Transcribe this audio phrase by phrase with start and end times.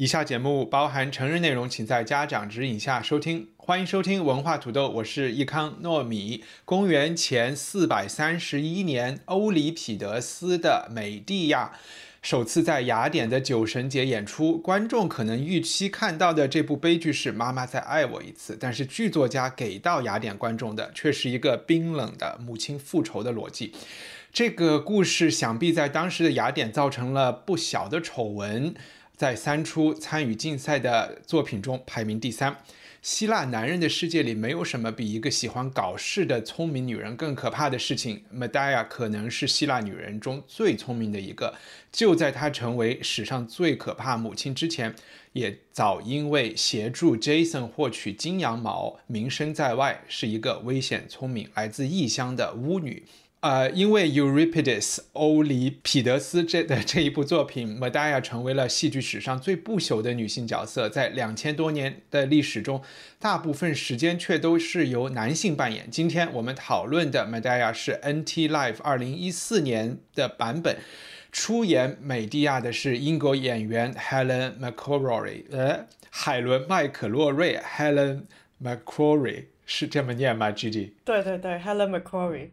[0.00, 3.48] 以下节目包含成人内容，请在家长指引下收听。
[3.56, 6.44] 欢迎收听文化土豆，我是易康糯米。
[6.64, 11.72] 公元前四百三十一年，欧里庇得斯的《美蒂亚》
[12.22, 14.56] 首次在雅典的酒神节演出。
[14.56, 23.72] 观众可能预期看到的这部悲剧是“妈妈再爱我一次”，但是剧作家给到雅典观众的却是一个冰冷的母亲复仇的逻辑。
[24.32, 28.72] 这个故事想必在当时的雅典造成了不小的丑闻。
[29.18, 32.56] 在三出参与竞赛的作品中排名第三。
[33.02, 38.22] 希腊男人的世界里，没有什么比一个喜欢搞事的聪明女人更可怕的事情。
[38.32, 41.56] Medea 可能是希腊女人中最聪明的一个。
[41.90, 44.94] 就在她成为史上最可怕母亲之前，
[45.32, 53.04] 也早因为协助 Jason 获取金羊毛名声在外，是一个危险、聪明、来自异乡的巫女。
[53.40, 60.88] 呃，因为 Euripides 欧里庇得斯这的这一部作品，Medea 成为了戏剧史上最不朽的女性角色。
[60.88, 62.82] 在两千多年的历史中，
[63.20, 65.88] 大部分时间却都是由男性扮演。
[65.88, 70.78] 今天我们讨论的 Medea 是 NT Live 二零一四年的版本，
[71.30, 78.22] 出演美蒂亚的是英国演员 Helen McCrory，呃，海伦麦克洛瑞 Helen
[78.60, 80.94] McCrory 是这么念吗？Gigi？
[81.04, 82.50] 对对对，Helen McCrory。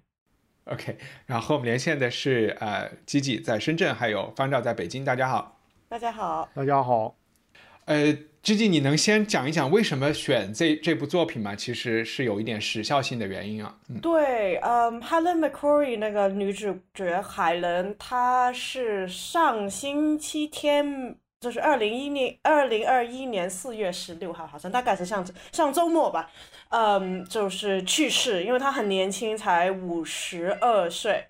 [0.66, 5.06] OK，然后我们连线的是呃，吉吉在深圳，还有方照在北京。
[5.06, 7.16] 大家好，大家好，大家好。
[7.86, 11.56] 呃，吉吉，你能先讲一讲为什么选这这部作品吗？
[11.56, 13.78] 其实是有一点时效性的原因啊。
[13.90, 21.16] 嗯、对，嗯，Helen McCrory 那个女主角海伦，她是上星期天。
[21.46, 26.28] 就是二零一零二零二一年四月十六号，好像大概是上上周末吧，
[26.70, 31.28] 嗯，就是去世，因为他很年轻，才五十二岁，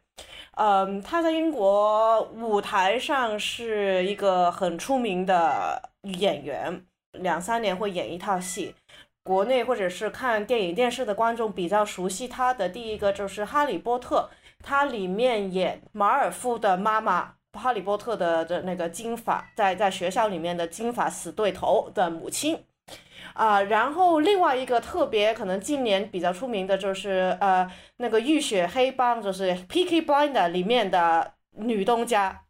[0.55, 6.85] 嗯，他在英国舞台上是一个很出名的演员，
[7.19, 8.73] 两三年会演一套戏，
[9.21, 14.29] 国内或者是看电影电视的观众比较熟悉他的第一个就是《哈利波特》，
[14.63, 17.33] 他里面演马尔夫的妈妈。
[17.57, 22.63] 哈利波特的的那个金发，在在学校里面的金发死对头的母亲，
[23.33, 32.41] 啊，然后另外一个特别可能今年比较出名的就是呃那个浴血黑帮，就是 Peaky Blinder 里面的女东家，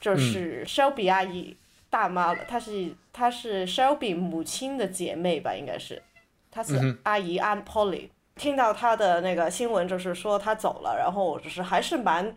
[0.00, 1.56] 就是 Shelby 阿姨
[1.90, 6.02] 大妈了，她是她是 Shelby 母亲的姐妹吧，应该是，
[6.50, 8.08] 她是阿姨 Aunt Polly。
[8.34, 12.34] 听到她的那个新闻，就是说她走了，然后就是还是蛮。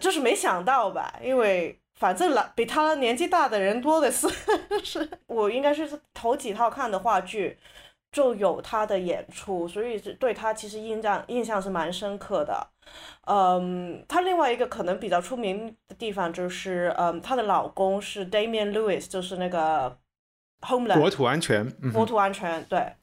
[0.00, 4.28] 就是没想到吧，因为反正老比他年纪大的人多的是，
[4.82, 7.58] 是我应该是头几套看的话剧
[8.10, 12.66] 就有他的演出，所以对他其实印象印象是蛮深刻的。
[13.26, 19.96] 嗯，他另外一个可能比较出名的地方就是，嗯，她的老公是 Damian Lewis，就是那个
[20.62, 22.94] Homeland 国土安全，国土安全对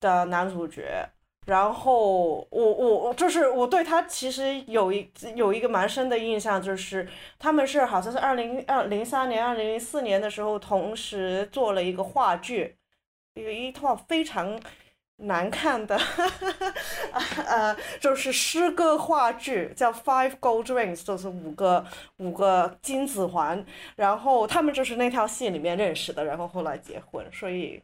[0.00, 1.10] 的男主角。
[1.46, 7.08] 然后我我就是我对他其实有一有一个蛮深的印象，就是
[7.38, 12.76] 他们是好像是二零二零三年、二零零四年的时候同时做了一个话剧，
[13.34, 14.60] 有一套非常
[15.16, 15.98] 难看的，
[17.46, 21.84] 呃，就是诗歌话剧，叫 Five Gold Rings，就是五个
[22.18, 23.64] 五个金子环。
[23.96, 27.82] 然后他们就是那套戏里面认识的，然后后来结婚，所以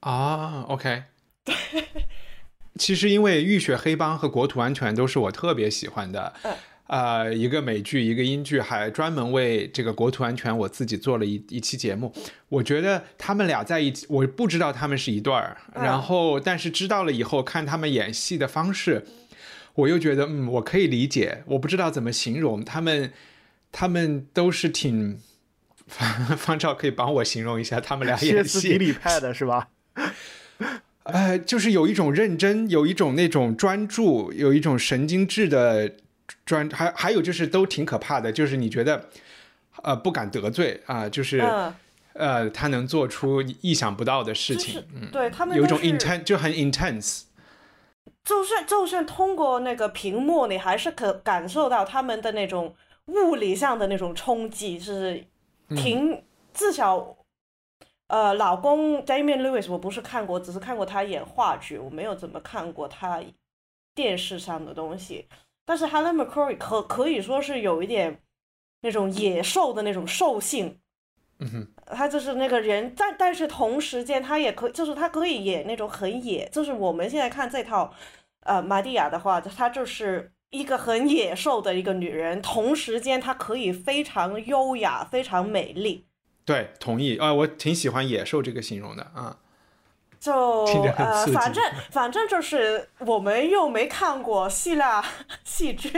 [0.00, 1.02] 啊，OK，
[1.44, 1.54] 对。
[2.78, 6.32] 其实，因为《浴血黑帮》和《国土安全》都是我特别喜欢的，
[6.86, 12.12] 呃，一个美剧，一个英剧，还专门为这个《国土安全》我自己做了一一期节目。
[12.48, 19.06] 我觉得他们俩在一起，我不知道他们是一对儿，然后但是知道了以后，看他们演戏的方式，
[19.74, 21.42] 我又觉得，嗯，我可以理解。
[21.46, 23.12] 我不知道怎么形容他们，
[23.70, 25.20] 他们都是挺
[25.86, 29.68] 方方照可以帮我形容一下他们俩演戏，歇斯底里派的是吧？
[31.04, 35.92] 呃，就是有一种认真，有一种那种专注，有一种神经质的
[36.46, 39.08] 专，还还有就是都挺可怕的，就是你觉得，
[39.82, 41.40] 呃，不敢得罪啊，就是，
[42.12, 47.22] 呃，他能做出意想不到的事情，嗯，对他们有一种 intense 就很 intense，
[48.24, 52.74] 就算就算通过那个屏幕，你还是可感受到他们的那种
[53.06, 55.24] 物理上的那种冲击，是
[55.74, 56.22] 挺
[56.54, 57.16] 至少。
[58.12, 63.22] 呃，老公 Damian Lewis 我不是看过，只是看过他演话剧，我没有怎么看过他
[63.94, 65.26] 电视上的东西。
[65.64, 68.20] 但是 Helen McCrory 可可以说是有一点
[68.82, 70.78] 那种野兽的那种兽性，
[71.38, 77.94] 嗯哼，他就是那个人，但但是同时间他也可就是他可以演那种很野，就是我们现在看这套
[78.40, 86.06] 呃玛蒂亚的话，她就是一个很野兽的一个女人，同时间她可以非常优雅，非常美丽。
[86.44, 89.38] 对，同意啊，我挺喜欢“野兽”这个形容的啊。
[90.18, 90.32] 就
[90.96, 95.04] 呃，反正反正就是我们又没看过希腊
[95.42, 95.90] 戏剧，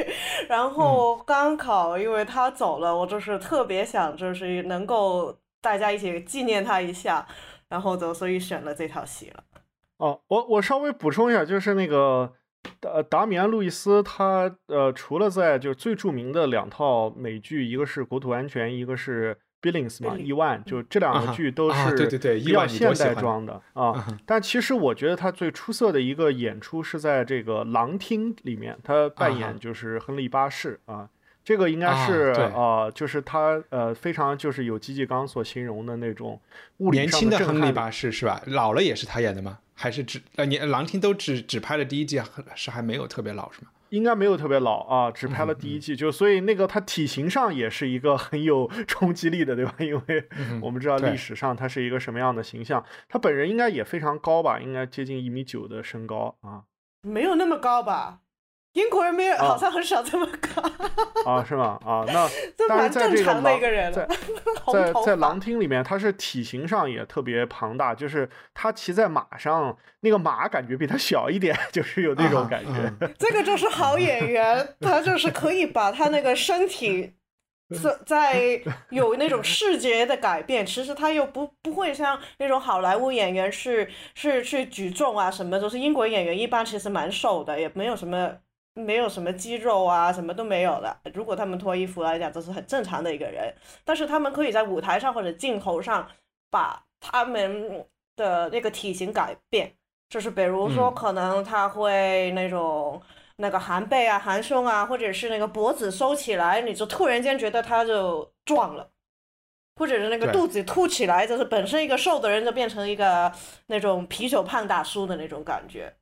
[0.48, 7.26] 然后刚好因为他走了，我就是特别想就是能够大家一起纪念他一下，
[7.68, 9.44] 然后就所以选了这套戏了。
[9.98, 12.32] 哦，我我稍微补充一下，就是那个
[12.80, 19.38] 达达米安·路易斯，他呃，除了在就最著名的两套美剧，一个是《国土安全》，一个是。
[19.64, 24.06] Billings 嘛，伊万就这两个剧都是对对对，比较现代装的啊。
[24.26, 31.08] 但其实我觉得他最出色的一个演出是在这个《狼厅》里面，他扮演就是亨利八世啊。
[31.42, 36.40] 这个应该是呃，就是他呃非常就是有吉吉刚所形容的那种
[36.78, 38.42] 物理年轻的亨利八世是吧？
[38.46, 39.58] 老了也是他演的吗？
[39.74, 42.18] 还是只呃你《狼厅》都只只拍了第一季，
[42.54, 43.68] 是还没有特别老是吗？
[43.90, 49.74] 应该没有特别老啊，只拍了第一季，就所以那个他体型上也是一个很有冲击力的，对吧？
[49.78, 50.28] 因为
[50.60, 56.64] 我们知道历史上他是一个什么样的形象，他本人应该也非常高吧，应该接近一米九的身高啊，
[57.02, 58.20] 没有那么高吧？
[58.74, 60.62] 英国人没有，好像很少这么高
[61.30, 61.44] 啊？
[61.44, 61.78] 是吗？
[61.84, 62.28] 啊，那
[62.68, 63.42] 但是在这个狼
[63.92, 64.08] 在
[64.92, 72.92] 在在狼厅里面，他是体型上也特别庞大，就是他骑在马上，那个马感觉比他小一点，就是有那种感觉。
[73.16, 77.14] 这个就是好演员，他就是可以把他那个身体
[77.80, 88.32] 在在有那种视觉的改变，其实他又不不会像那种好莱坞演员是是去举重啊什么，就是英国演员一般其实蛮瘦的，也没有什么。
[88.74, 90.96] 没有什么肌肉啊，什么都没有的。
[91.14, 93.54] 如果他们脱衣服来讲，这是很正常的一个人。
[93.84, 96.08] 但是他们可以在舞台上或者镜头上
[96.50, 97.86] 把他们
[98.16, 99.74] 的那个体型改变，
[100.08, 103.00] 就是比如说可能他会那种
[103.36, 108.90] 那个含背啊、含胸啊，或者是那个脖子收起来，你就突然间觉得他就壮了，
[109.76, 113.32] 或者是那个肚子凸起来，就是本身一个瘦的人就变成一个
[113.66, 115.92] 那种啤酒胖大叔的那种感觉。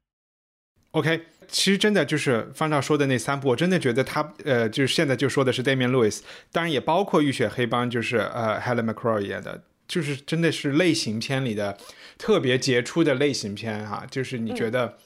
[0.90, 11.76] OK，其实真的就是方照说的那三部，我真的觉得他呃，就是现在就说的是 Damian Lewis，当然也包括《浴血黑帮》，就是呃 Helen McCrory 演的，就是真的是类型片里的
[12.18, 14.96] 特别杰出的类型片哈，就是你觉得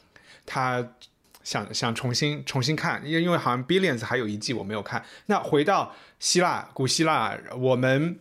[0.45, 0.93] 他
[1.43, 5.05] 想想重新重新看，因为因为好像 Billions 还有一季我没有看。
[5.27, 8.19] 那回到希腊古希腊，我们。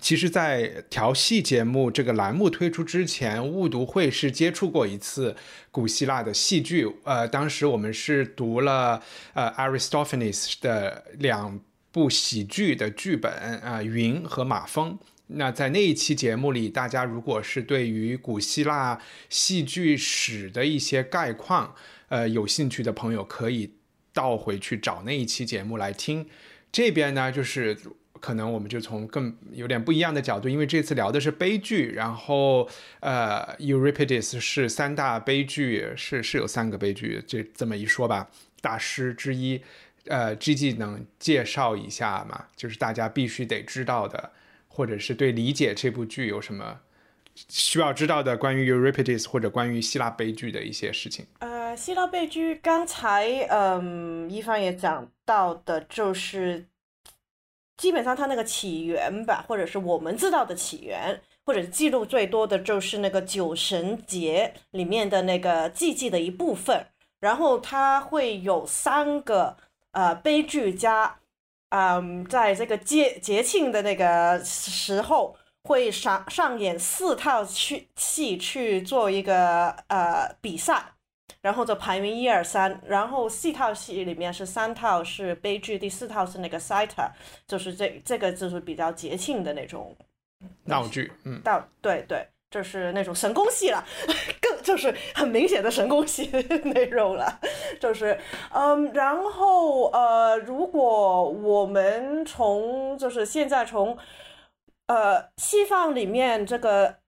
[0.00, 5.34] 其实，在调戏节目这个栏目推出之前，误读会是接触过一次
[5.70, 6.86] 古希腊的戏剧。
[7.04, 9.00] 呃，当时我们是读了
[9.32, 11.58] 呃 Aristophanes 的两
[11.90, 14.92] 部喜剧的剧本啊，《云》和《马蜂》。
[15.28, 19.00] 那在那一期节目里，大家如果是对于古希腊
[19.30, 21.74] 戏剧史的一些概况，
[22.08, 23.72] 呃，有兴趣的朋友，可以
[24.12, 26.26] 倒回去找那一期节目来听。
[26.70, 27.78] 这边呢，就是。
[28.24, 32.66] 可能我们就从更有点不一样的角度，因为这次聊的是悲剧，然后
[33.00, 38.30] 呃，Euripides 是三大悲剧，是是有三个悲剧，这这么一说吧，
[38.62, 39.60] 大师之一，
[40.06, 42.46] 呃，G G 能介绍一下吗？
[42.56, 44.30] 就是大家必须得知道的，
[44.68, 46.80] 或者是对理解这部剧有什么
[47.50, 51.26] 需要知道的关于 Euripides 或者关于希腊悲剧的一些事情。
[51.40, 56.64] 呃，希腊悲剧刚才嗯，一方也讲到的就是。
[57.76, 66.86] 基本上它那个起源吧，或者是我们知道的起源，或者记录最多的就是那个酒神节里面的那个祭祭的一部分。
[67.20, 69.56] 然后它会有三个
[69.92, 71.16] 呃悲剧家，
[71.70, 80.93] 嗯，在这个节节庆的那个时候会上上演四套去戏去做一个呃比赛。
[81.44, 87.06] 然后就排名一二三，然后四套戏里面是三套是悲剧，第四套是那个 sater，
[87.46, 89.94] 就是这这个就是比较节庆的那种
[90.64, 93.84] 闹剧，嗯，到对对，就是那种神功戏了，
[94.40, 96.30] 更就是很明显的神功戏
[96.64, 97.38] 内容了，
[97.78, 98.18] 就是
[98.50, 103.98] 嗯，然后呃，如果我们从就是现在从
[104.86, 107.03] 呃西方里面这个。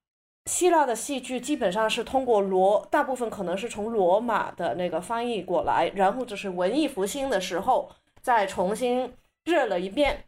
[0.46, 9.12] 希腊的戏剧基本上是通过罗，大部分可能是从罗马的那个翻译过来，然后就是文艺复兴的时候再重新
[9.44, 10.24] 热了一遍，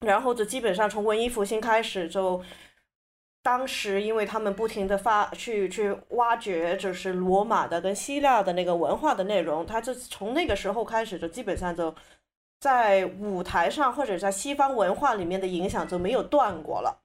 [0.00, 2.42] 然后就基本上从文艺复兴开始就。
[3.44, 11.92] 当时，因为他们不停的发去去挖掘，就是罗马的跟希腊的那个文化的内容，他就从那个时候开始，就基本上就
[12.60, 17.02] 在舞台上或者在西方文化里面的影响就没有断过了。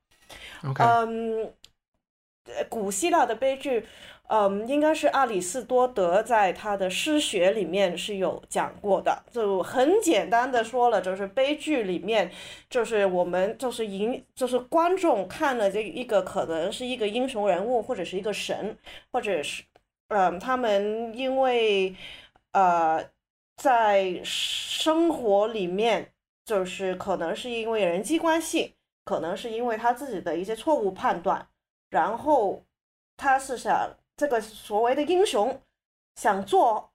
[0.78, 1.52] 嗯，
[2.70, 3.86] 古希腊的悲剧。
[4.30, 12.30] 嗯，应该是阿里斯多德在他的诗学里面是有讲过的，就很简单的说了，就是悲剧里面，
[12.70, 18.78] 就是我们就是影，就是观众看了这一个可能是一个英雄人物，或者是一个神，
[19.14, 19.64] 或者是，
[20.10, 21.96] 嗯，他们因为，
[22.52, 23.02] 呃，
[23.56, 26.12] 在生活里面，
[26.44, 28.74] 就是可能是因为人际关系，
[29.06, 31.48] 可能是因为他自己的一些错误判断，
[31.90, 32.66] 然后
[33.16, 33.96] 他是想。
[34.20, 35.62] 这个所谓的英雄
[36.16, 36.92] 想做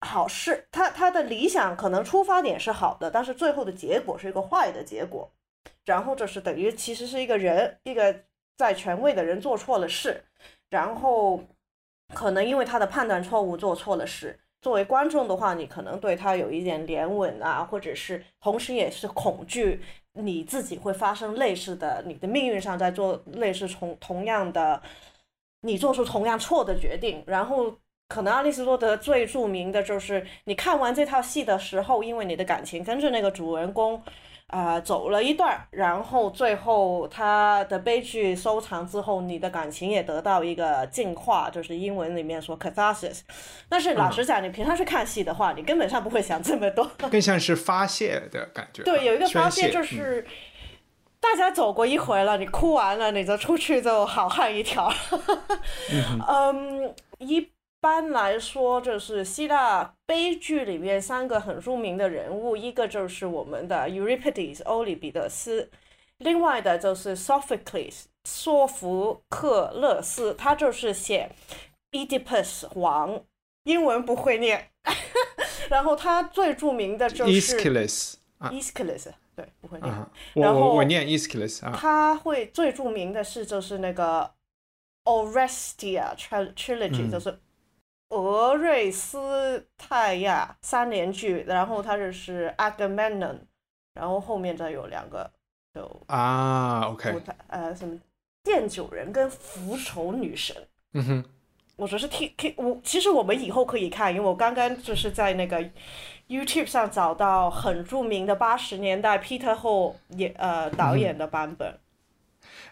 [0.00, 5.30] 好事，他他的理想可能出发点是好的，但是最后的结果是一个坏的结果。
[5.84, 8.24] 然后就是等于其实是一个人，一个
[8.56, 10.24] 在权位的人做错了事，
[10.70, 11.42] 然后
[12.14, 14.40] 可能因为他的判断错误做错了事。
[14.62, 19.82] 作为观众的话，你可能对他有一点怜悯啊，或者是同时也是恐惧
[20.14, 24.82] 你自己会发生类似的，你的命运上在做类似同同样的。
[25.62, 27.70] 你做出同样错的决定，然后
[28.08, 34.02] 可能阿里斯多德最著名的就是你看完这套戏的时候，因为你的感情跟着那个主人公，
[34.50, 43.20] 啊走了一段，然后最后他的悲剧收场之后，你的感情也得到一个净化，就是英文里面说 catharsis。
[43.68, 48.82] 但是老实讲，你平常去看戏的话，你根本上不会想这么多，更像是发泄的感觉。
[48.82, 50.26] 对，有一个发泄就是。
[51.22, 54.90] 大家走过一回了，你哭完了，你就出去就好汉一条。
[56.26, 57.46] 嗯，一
[57.80, 65.70] 般来说，就是希腊悲剧里面三个很著名的人物，一个就是我们的 Euripides 欧里彼得斯，
[66.18, 71.30] 另外的就是 Sophocles 索福克勒斯，他就是写
[71.92, 73.24] Oedipus 王，
[73.64, 74.70] 英文不会念。
[75.70, 79.12] 然后他最著名的就是 Aeschylus。
[79.36, 79.94] 对，不会念。
[80.34, 81.72] 然后我念 Aeschylus 啊。
[81.74, 84.30] 他会最著名的是就是那个
[85.04, 87.38] Orestia trilogy，就是
[88.10, 91.44] 俄瑞斯泰亚三连剧。
[91.48, 93.38] 然后他就是 Agamemnon，
[93.94, 95.30] 然后后面再有两个
[95.74, 97.14] 就啊，OK，
[97.48, 97.98] 呃，什么
[98.44, 100.54] 奠酒人跟复仇女神。
[100.92, 101.24] 嗯哼，
[101.76, 105.64] 我说是 T K，我，其实我们以后可以看，因为我刚刚就是在那个。
[106.30, 111.76] YouTube 上找到很著名的八十年代 Peter Hall 演呃导演的版本。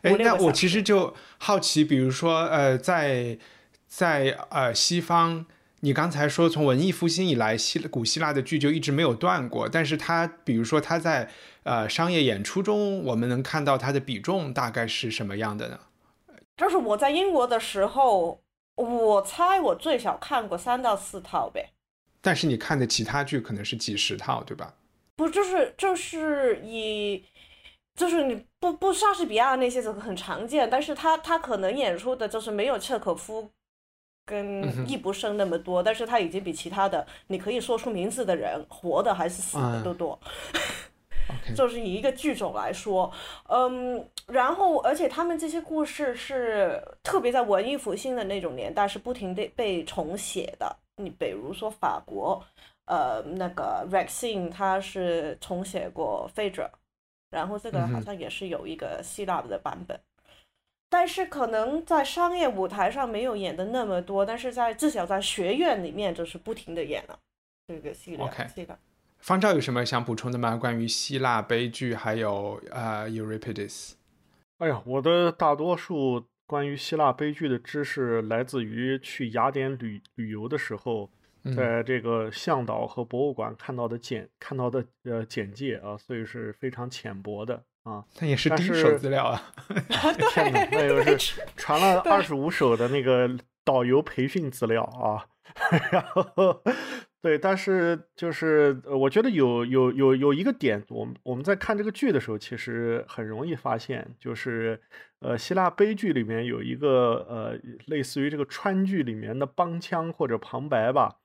[0.02, 3.36] 哎，那我其实就好奇，比如说呃，在
[3.88, 5.46] 在呃西方，
[5.80, 11.30] 你刚才说从文艺复兴以来，希古希腊的剧就一直没有断过，但是它比如说它在
[11.64, 15.80] 呃商业演出中，我们能看到它的比重大概是什么样的呢？
[16.56, 18.40] 就是我在英国的时候，
[18.76, 21.70] 我猜我最少看过三到四套呗。
[22.20, 24.74] 但是你看的其他剧可能是几十套，对吧？
[25.16, 27.24] 不，就是就是以，
[27.94, 33.48] 就是你不不莎士比亚那些很常见，但是他他可能演出的就是没有契可夫
[34.28, 40.18] 跟易卜生那么多，但是他已经比其他的你可以说出名字的人，活的还是死的都多。
[41.54, 43.10] 就是以一个剧种来说，
[43.48, 50.76] 嗯，然后而且他们这些故事是特别在文艺复兴的那种年代是不停的被重写的。
[50.96, 52.42] 你比如说法国，
[52.86, 56.70] 呃，那个 Racine 他是重写过《费者》，
[57.30, 60.00] 然后这个好像也是有一个希腊的版本，
[60.88, 67.18] 但是可能在商业舞台上没有演的那么多，但是在至少在学院里面就是不停的演了
[67.66, 68.24] 这个系列。
[68.24, 68.78] OK，这个
[69.18, 70.56] 方照有什么想补充的吗？
[70.56, 73.92] 关于希腊悲剧还有呃 Euripides？
[74.58, 76.24] 哎呀，我的大多数。
[76.48, 81.10] 关于希腊悲剧的知识来自于去雅典旅旅游的时候，
[81.54, 88.04] 在这个向导和博物馆看到的简看到的呃简介啊，所以是非常浅薄的啊。
[88.20, 89.42] 那也是第一手资料啊！
[90.32, 93.30] 天哪，那又是 传了二十五手的那个
[93.64, 95.26] 导游培训资料啊，
[95.90, 96.62] 然后。
[97.20, 104.80] 对，但是就是我觉得有有有有一个点，我们我们在看这个剧的时候，其实很容易发现，就是
[105.18, 111.16] 呃，希腊悲剧里面有一个呃，类似于这个川剧里面的帮腔或者旁白吧，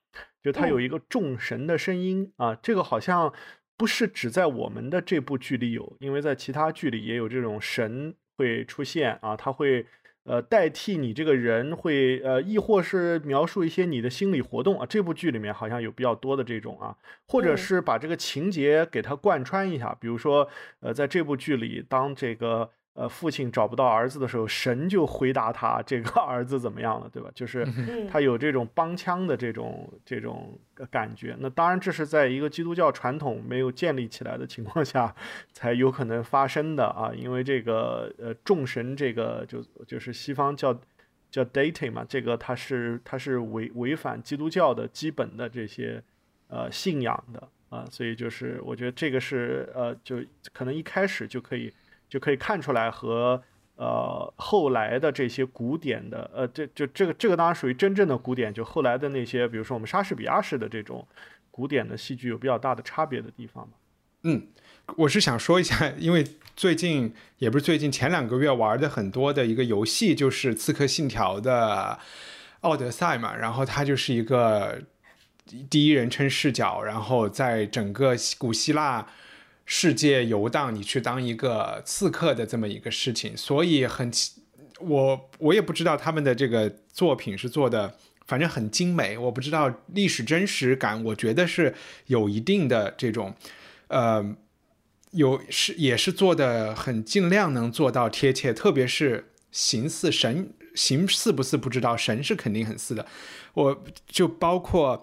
[0.41, 3.31] 就它有一个众神的声音啊，这个好像
[3.77, 9.85] 不是只在我们的这部剧里有，因为在其他剧里也有这种神会出现啊，他会
[10.23, 14.85] 呃代替你这个人会呃，亦或是描述一些你的心理活动啊。
[14.85, 16.95] 这部剧里面好像有比较多的这种啊，
[17.27, 20.47] 或者是把这个情节给它贯穿一下，比如说
[20.79, 22.71] 呃，在这部剧里，当这个。
[22.95, 27.31] 呃，父亲找不到儿子的时候，神就回答他这个儿子怎么样了，对吧？
[27.33, 27.67] 就是
[28.07, 30.55] 他有这种帮腔的这种这种
[30.91, 31.35] 感觉。
[31.39, 35.11] 那当然，这是在一个基督教传统没有建立起来的情况下
[35.51, 37.11] 才有可能发生的啊。
[37.15, 40.79] 因为这个呃，众神这个就就是西方叫
[41.31, 45.99] 叫 deity 嘛，这个它是它是违违反基督教的基本的这些
[46.47, 47.83] 呃信仰的啊。
[47.89, 50.17] 所以就是我觉得这个是呃，就
[50.53, 51.73] 可能一开始就可以。
[52.13, 53.41] 就可以看出来和
[53.75, 61.07] 呃后来的这些古典的呃这就这个这个当然属于真正的古典，就后来的那些比如说我们莎士比亚式的这种
[61.49, 63.71] 古典的戏剧有比较大的差别的地方吧。
[64.21, 64.45] 嗯，
[64.95, 66.23] 我是想说一下，因为
[66.55, 71.97] 最近也不是最近前两个月玩的很多的一个游戏就是《刺客信条》的
[72.59, 74.83] 《奥德赛》嘛，然后它就是一个
[75.67, 79.07] 第一人称视角，然后在整个古希腊。
[79.65, 84.11] 世界游荡，你去当一个刺客的这么一个事情，所以很，
[84.79, 87.95] 我我也不知道他们的这个作品是做的，
[88.27, 89.17] 反正很精美。
[89.17, 91.73] 我不知道历史真实感，我觉得是
[92.07, 93.33] 有一定的这种，
[93.87, 94.35] 呃，
[95.11, 103.05] 有是也是做的很尽量能做到贴切，特别是形似神，形似不似不知道，神是肯定很似的。
[103.53, 105.01] 我就包括。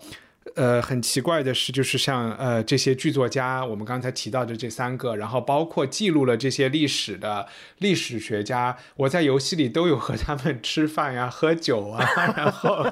[0.55, 7.47] 呃，很奇怪的是，就是像呃这些剧作家，我们刚才提到的这三个，然后包括记录了这些历史的
[7.79, 12.05] 历史学家，我在游戏里都有和他们吃饭呀、喝酒啊，
[12.37, 12.91] 然后，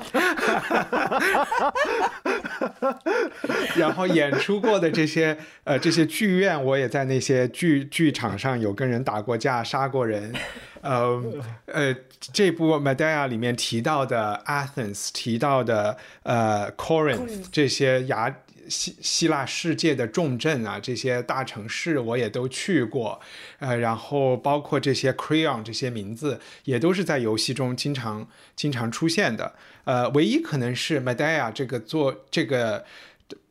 [3.76, 10.32] 然后演出过的这些呃这些剧院，我也在那些剧剧场上有跟人打过架、杀过人。
[10.80, 11.22] 呃
[11.66, 11.94] 呃，
[12.32, 18.34] 这部《Medea》里面提到的 Athens，提到的呃 Corinth 这些亚
[18.68, 23.20] 希希腊世界的重镇啊，这些大城市我也都去过，
[23.58, 32.84] 呃，然后包括这些 Creon 这些名字也都是在游戏中经常经常出现的，呃，唯一可能是 Medea 这个做这个。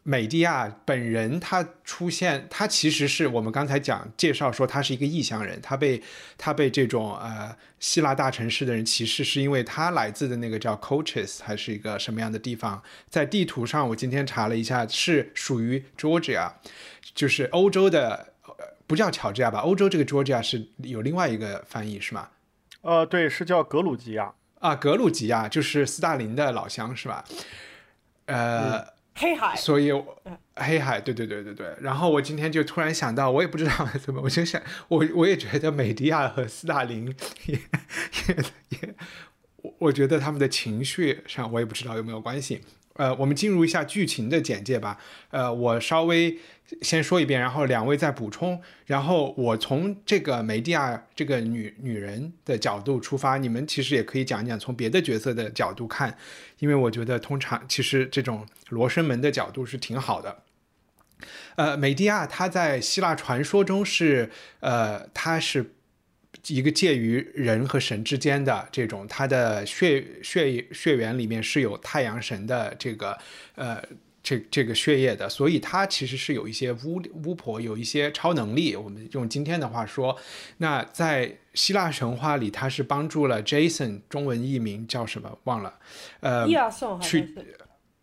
[0.10, 6.02] 美迪亚本人，他出现，他其实是我们刚才讲介绍说他是一个异乡人，他被
[6.38, 12.82] 他被这种呃希腊大城市的人歧视，是因为他来自的那个叫 Coaches 还是一个什么样的地方？
[13.10, 16.54] 在地图上，我今天查了一下，是属于 Georgia，
[17.14, 18.32] 就是欧洲的，
[18.88, 19.60] 不叫乔治亚吧？
[19.60, 22.30] 欧洲这个 Georgia 是有另外一个翻译是吗？
[22.80, 27.26] 呃，对，是叫格鲁吉亚啊，格鲁吉亚就是斯大林的老乡是吧？
[28.28, 28.96] 呃。
[29.18, 29.92] 黑海，所以
[30.56, 31.76] 黑海，对对对对对。
[31.82, 37.14] 然后我今天就突然想到，我也不知道 怎么，我就想，我我也觉得美迪亚和斯大林
[37.48, 38.36] 也也
[38.70, 38.96] 也，
[39.58, 42.62] 我我觉得他们的情绪上，我也不知道有没有关系。
[42.98, 44.98] 呃，我们进入一下剧情的简介吧。
[45.32, 46.38] 呃，我稍微。
[46.82, 48.62] 先说一遍，然后两位再补充。
[48.88, 56.18] 然后我从这个梅蒂亚这个女女人的角度出发，你们其实也可以讲一讲从别的角色的角度看，
[56.60, 60.44] 因为我觉得通常其实这种罗生门的角度是挺好的。
[61.56, 64.30] 呃，梅蒂亚她在希腊传说中是
[64.60, 65.74] 呃，她是
[66.48, 73.18] 一个介于人和神之间的这种，他的血血血缘里面是有太阳神的这个
[73.56, 73.82] 呃。
[74.24, 78.76] 这这个血液的，所以他其实是有一些巫巫婆，有一些超能力。
[78.76, 80.18] 我们用今天的话说，
[80.58, 85.40] 那在希腊神话里，他是帮助了 Jason，中文译名叫什么？
[85.46, 85.80] 忘了。
[86.20, 87.34] 呃，伊阿宋去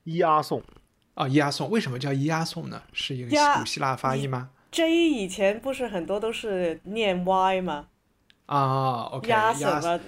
[0.05, 0.63] 伊阿宋
[1.13, 2.83] 啊，伊阿宋为什么叫伊阿宋呢？
[2.95, 7.89] 是一个古希腊发音吗？J 以前不是很多都是念 Y 吗？
[8.47, 10.01] 啊，OK，压什么？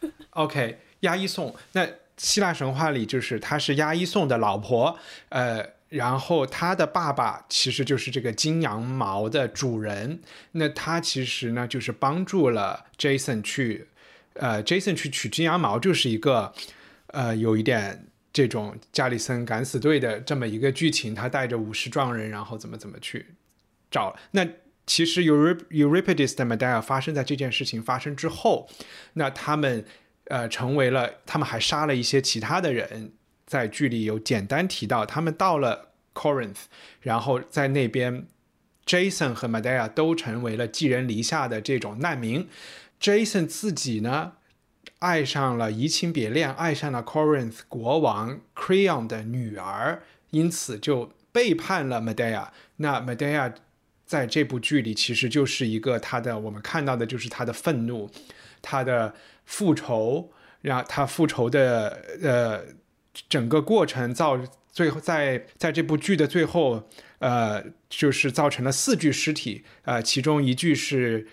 [0.30, 1.88] OK，压一送那。
[2.22, 4.98] 希腊神话里，就是他是押一送的老婆，
[5.30, 10.20] 呃，然后他的爸爸其实就是这个金羊毛的主人。
[10.52, 13.88] 那他其实呢，就是帮助了 Jason 去，
[14.34, 16.52] 呃，Jason 去取金羊毛，就是一个，
[17.06, 21.14] 呃，有一点这种加里森敢死队的这么一个剧情。
[21.14, 23.24] 他带着五十壮人，然后怎么怎么去
[23.90, 24.14] 找。
[24.32, 24.46] 那
[24.90, 28.68] 其实 Euripides 的 Medea 发生在这件事情发生之后，
[29.12, 29.84] 那他们。
[30.30, 33.10] 呃，成为了他们还杀了一些其他的人，
[33.46, 36.66] 在剧里有简单提到，他们到了 Corinth，
[37.00, 38.28] 然后在那边
[38.86, 42.48] ，Jason 和 Medea 都成为了寄人篱下的这种难民。
[43.00, 44.34] Jason 自己呢，
[45.00, 52.50] 爱上了移情别恋，爱上了 Corinth 国王 Creon 的女儿，因此就背叛了 Medea。
[52.76, 53.52] 那 Medea
[54.10, 58.10] 在这部剧里其实就是一个他的，我们看到的就是他的愤怒，
[58.60, 59.14] 他的。
[59.50, 62.62] 复仇，让他复仇的呃
[63.28, 64.38] 整个过程造
[64.70, 71.26] 最后在在这部剧的最后，呃，就是造成了四具尸体，呃，其中一具是。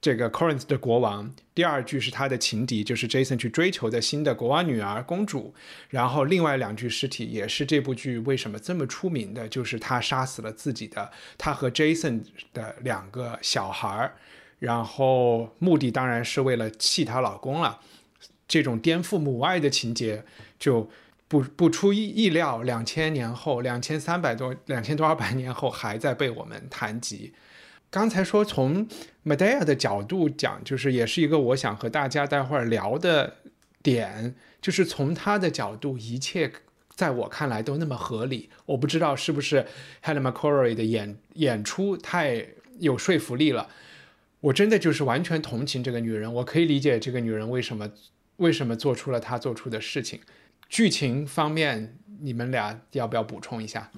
[0.00, 5.54] 这个 Corinth 的国王，第二句是他的情敌，就是 Jason 去追求的新的国王女儿公主。
[5.90, 12.22] 然后另外两具尸体也是这部剧为什么这么出名的，就是他杀死了自己的，他和 Jason
[12.54, 14.16] 的两个小孩儿。
[14.58, 17.80] 然后目的当然是为了气她老公了。
[18.46, 20.24] 这种颠覆母爱的情节
[20.58, 20.90] 就
[21.28, 27.32] 不不出意意料，两千年后，两千三百多，两千多少百年后还在被我们谈及。
[27.90, 28.86] 刚才说从
[29.24, 33.38] Medea 的角度讲，就是也是一个我想和大家待会儿聊的
[33.82, 36.52] 点，就是从他的角度，一切
[36.94, 38.48] 在我看来都那么合理。
[38.64, 39.66] 我不知道是不是
[40.04, 42.46] Helen McCrory 的演演出太
[42.78, 43.68] 有说服力了。
[44.40, 47.90] 我真的就是完全同情这个女人，我可以理解这个女人为什么
[48.36, 50.20] 为什么做出了她做出的事情。
[50.68, 53.90] 剧情方面，你们俩要不要补充一下？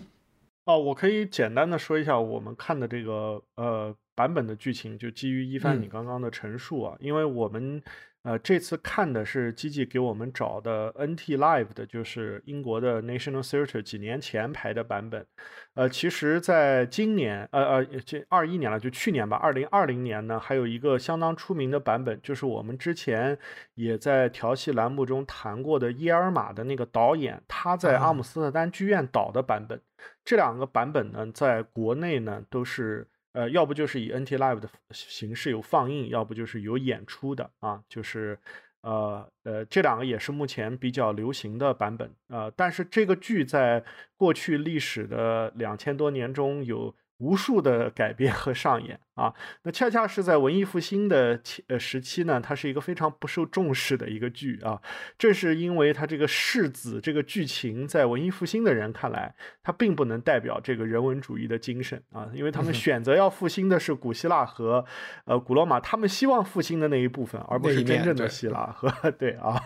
[0.64, 7.82] 哦，我可以简单的说一下我们看的这个呃版本的剧情，就基于一帆你刚刚的陈述啊，因为我们
[8.22, 15.26] 呃这次看的是基基给我们找的 NT Live 的，就是英国的 National Theatre 几年前排的版本，
[15.74, 23.36] 呃，其实在今年呃呃这二一年了，就去年吧，二零二零年呢，还有一个相当出名的版本，就是我们之前
[23.74, 29.80] 也在调戏栏目中谈过的耶尔玛的那个导演，他在阿姆斯特丹剧院导的版本。
[30.24, 38.38] 这两个版本呢，在国内呢都是，呃，要不就是以 NT Live 的形式有放映，要不就是有演出的啊，就是，
[38.82, 42.50] 呃呃，这两个也是目前比较流行的版本啊。
[42.56, 43.84] 但是这个剧在
[44.16, 46.94] 过去历史的两千多年中有。
[47.22, 49.32] 无数的改编和上演啊，
[49.62, 54.80] 那恰恰是在文艺复兴的期呃时期呢，它是一个非常不受重视的一个剧啊。
[55.16, 64.84] 正是因为它这个世子这个剧情，在文艺复兴的人看来，它并不能代表这个人文主义的精神啊，因为他们选择要复兴的是古希腊和
[65.26, 69.62] 呃古罗马，他们希望复兴的那一部分，而不是真正的希腊和 对啊，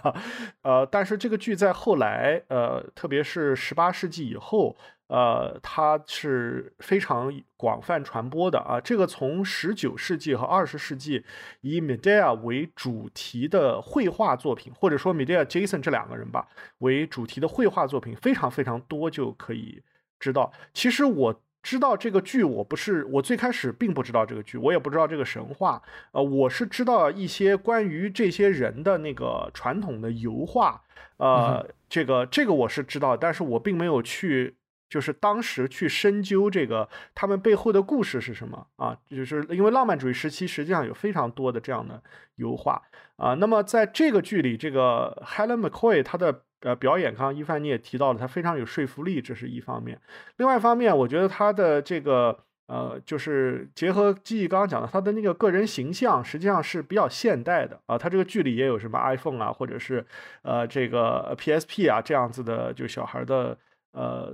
[0.62, 4.76] 呃，但是这个剧在后来呃，特别是十八世纪以后。
[5.08, 8.80] 呃，它是非常广泛传播的啊。
[8.80, 11.24] 这个从十九世纪和二十世纪
[11.60, 19.80] 以 Medea 为主题的绘画作品，或者说 Medea Jason 这两个人吧为主题的绘画作品非常非常多，就可以
[20.18, 20.52] 知道。
[20.74, 25.80] 其实我知道这个剧，我不是我最开始并不知道这个剧，我也不知道这个神话。
[26.10, 30.82] 呃，我是知道一些关于这些人的那个传统的油画，
[31.18, 34.56] 呃，这个这个我是知道，但是我并没有去。
[34.88, 38.96] 就是当时去深究这个他们背后的故事是什么啊？
[39.10, 42.00] 就是因为浪漫主义时期实际上有非常多的这样的
[42.36, 42.80] 油画
[43.16, 43.34] 啊。
[43.34, 50.00] 那么在这个剧里，这个 Helen McCoy 她的呃表演，刚刚一帆你也提到了，她非常有说服力，这是一方面。
[50.36, 57.98] 另外一方面，我觉得她的这个呃，就是结合记忆刚刚讲的，她的那个个人形象实际上是比较现代的啊。
[57.98, 60.06] 她这个剧里也有什么 iPhone 啊，或者是
[60.42, 63.58] 呃这个 PSP 啊这样子的，就小孩的
[63.90, 64.32] 呃。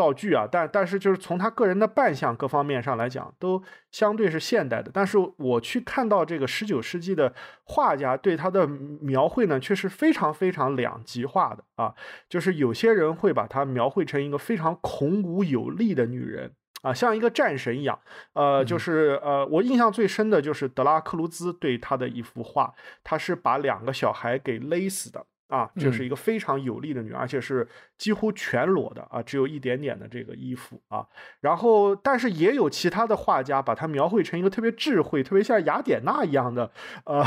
[0.00, 4.90] 道具啊，但但是就是从他个人的扮相各方面上来讲，都相对是现代的。
[4.94, 7.34] 但是我去看到这个十九世纪的
[7.64, 11.94] 画家对他的描绘呢，却是非常非常两极化的啊。
[12.30, 17.98] 就是有些人会把她描绘成一个非常孔武有力的女人啊，像一个战神一样。
[18.32, 22.72] 呃，就是呃，我印象最深的就是德拉克鲁兹对他的一幅画，
[23.04, 25.26] 他是把两个小孩给勒死的。
[25.50, 27.66] 啊，这是一个非常有力的女，而且是
[27.98, 31.04] 几乎全裸的啊，只有一点点的这个衣服啊。
[31.40, 36.70] 然后，但是也有其他的画家把她描绘成一个特别智慧、特别像雅典娜一样的
[37.04, 37.24] 呃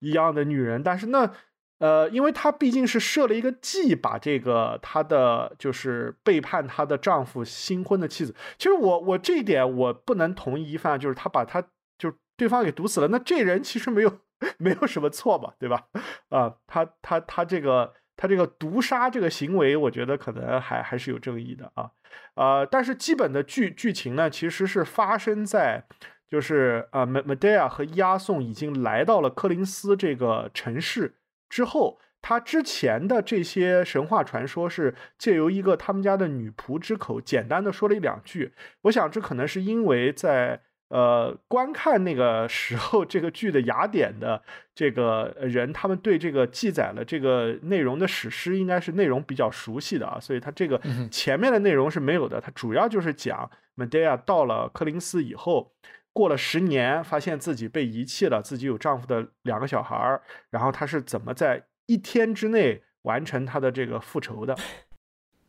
[0.00, 0.82] 一样的女人。
[0.82, 1.32] 但是那
[1.78, 8.34] 呃，因为她毕竟是设了一个计，把这个她的就是背叛她的丈夫新婚的妻子。
[8.58, 11.62] 其实我我这一点我不能同意一番，就是她把她
[11.96, 13.08] 就对方给毒死了。
[13.08, 14.20] 那这人其实没有。
[14.58, 15.86] 没有什么错吧，对吧？
[16.28, 21.90] 啊，他他他这个他这个毒杀这个行为，我觉得可能还还是有争议的啊。
[22.34, 25.84] 呃，但是基本的剧剧情呢，其实是发生在
[26.28, 31.16] 就是啊，d 梅 a 和押送已经来到了柯林斯这个城市
[31.48, 38.54] 之后，他之前的这些神话传说是借由一个他们家的女仆之口简单的说了一两句。
[38.82, 40.62] 我想这可能是因为在。
[40.94, 44.40] 呃，观看那个时候这个剧的雅典的
[44.76, 50.80] 这个人，他们对这个记载了这个内容的史诗，应该是内容比较熟悉的啊，所以他这个
[51.10, 55.72] 前面的内容是没有的，它主要就是讲 Medea 到了柯林斯以后，
[56.12, 64.56] 过了十年，发现自己被遗弃了，自己有丈夫的两个小孩儿，然后她是怎么在一天之内完成她的这个复仇的？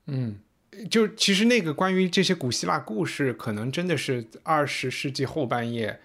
[0.07, 0.39] 嗯，
[0.89, 5.99] 就其实那个关于这些古希腊故事，可能真的是二十世纪后半叶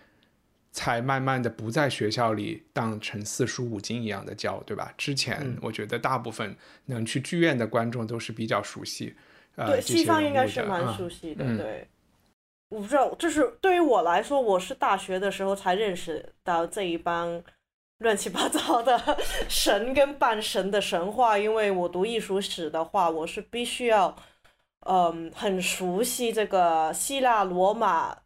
[0.73, 4.95] 才慢慢的不在学校里当成四书五经一样的教，对吧？
[4.97, 6.57] 之前我觉得大部分
[6.87, 9.15] 能去剧院的观众都是比较熟悉。
[9.57, 11.45] 对，西方应该是蛮熟悉的。
[11.59, 11.87] 对，
[12.71, 17.43] 我不知道，就是对于我来说，我是大学的时候才认识到这一帮
[17.99, 19.19] 乱七八糟的
[19.51, 21.37] 神跟半神的神话。
[21.37, 24.17] 因为我读艺术史的话，我是必须要，
[24.87, 28.17] 嗯，很熟悉这个希腊罗马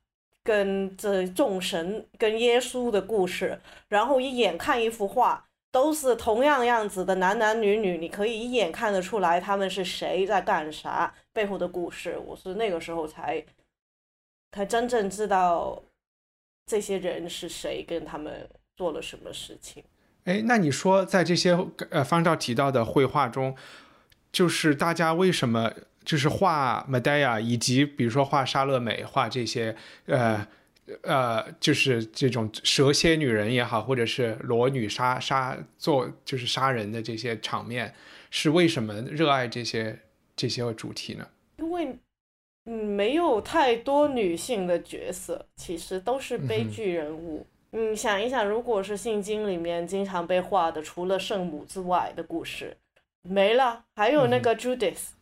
[0.43, 5.47] 跟这众神跟耶稣的故事，然后一眼看一幅画。
[5.75, 12.17] 都是同样样子的男男女女，你可以一眼看得出来他们是谁在干啥，背后的故事。
[12.25, 13.45] 我是那个时候才
[14.53, 15.83] 才真正知道
[16.65, 19.83] 这些人是谁，跟他们做了什么事情。
[20.27, 21.59] 哎，那你说在这些
[21.91, 23.57] 呃方照提到的绘画中，
[24.31, 25.73] 就是大家为什么
[26.05, 29.75] 就是画 Medea，以及比如说画莎乐美，画这些
[30.07, 30.47] 呃。
[31.01, 37.95] 呃，就是这种蛇蝎女人也好，或者是裸女杀杀做就是杀人的这些场面，
[38.31, 39.99] 是为什么热爱这些
[40.37, 41.27] 这些主题呢？
[41.57, 41.97] 因为
[42.67, 47.47] 嗯，没有太多女性的角色，其实都是悲剧人物。
[47.71, 52.77] 你想一想，如果是圣经里面经常被画的，除了圣母之外的故事
[53.23, 55.13] 没了，还有那个 Judith，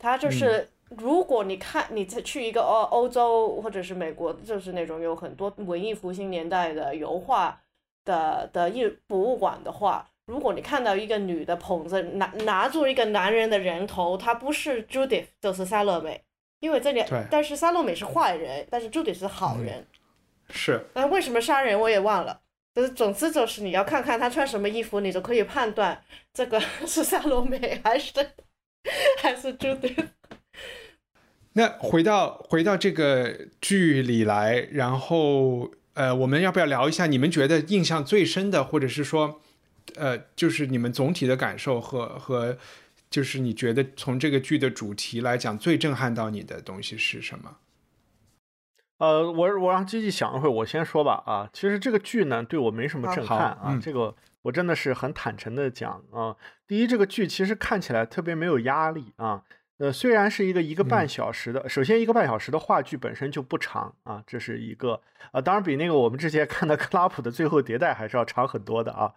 [0.00, 0.68] 她就是。
[0.98, 7.56] 如果你看，你再去一个欧欧洲或者是美国，就是那种有很多文艺复兴年代的油画
[8.04, 16.20] 的的艺博物馆的话，如果你看到一个女的捧着拿拿住一个男人的人头，她不是 Judith 就是萨洛美，
[16.58, 19.86] 因为这里但是萨洛美是坏人，但是 Judith 是好人，
[20.48, 20.84] 是。
[20.94, 22.40] 那为什么杀人我也忘了，
[22.74, 26.02] 就是总之就是你要看看她穿什么衣服，你就可以判断
[26.34, 28.12] 这个 是萨洛美还是
[29.22, 30.08] 还是 Judith。
[31.54, 39.40] 那回到回到这个剧里来，然后呃，我们要不要聊一下你们觉得印象最深的，或者是说，
[39.96, 42.56] 呃，就是你们总体的感受和和，
[43.10, 47.56] 就是你觉得从这个剧的主题来讲最震撼到你的东西是什么？
[48.98, 59.42] 呃，我我让机器想一会儿，我先说吧啊，其实这个剧呢对我没什么震撼啊，这个我真的是很坦诚的讲啊，第一，这个剧其实看起来特别没有压力啊。
[59.78, 65.00] 呃，虽然是一个一个半小时的，首先一个半小时的话剧本身就不长啊，这是一个
[65.32, 69.14] 啊，当然比那个我们之前看的 克拉普的最后迭代还是要长很多的啊。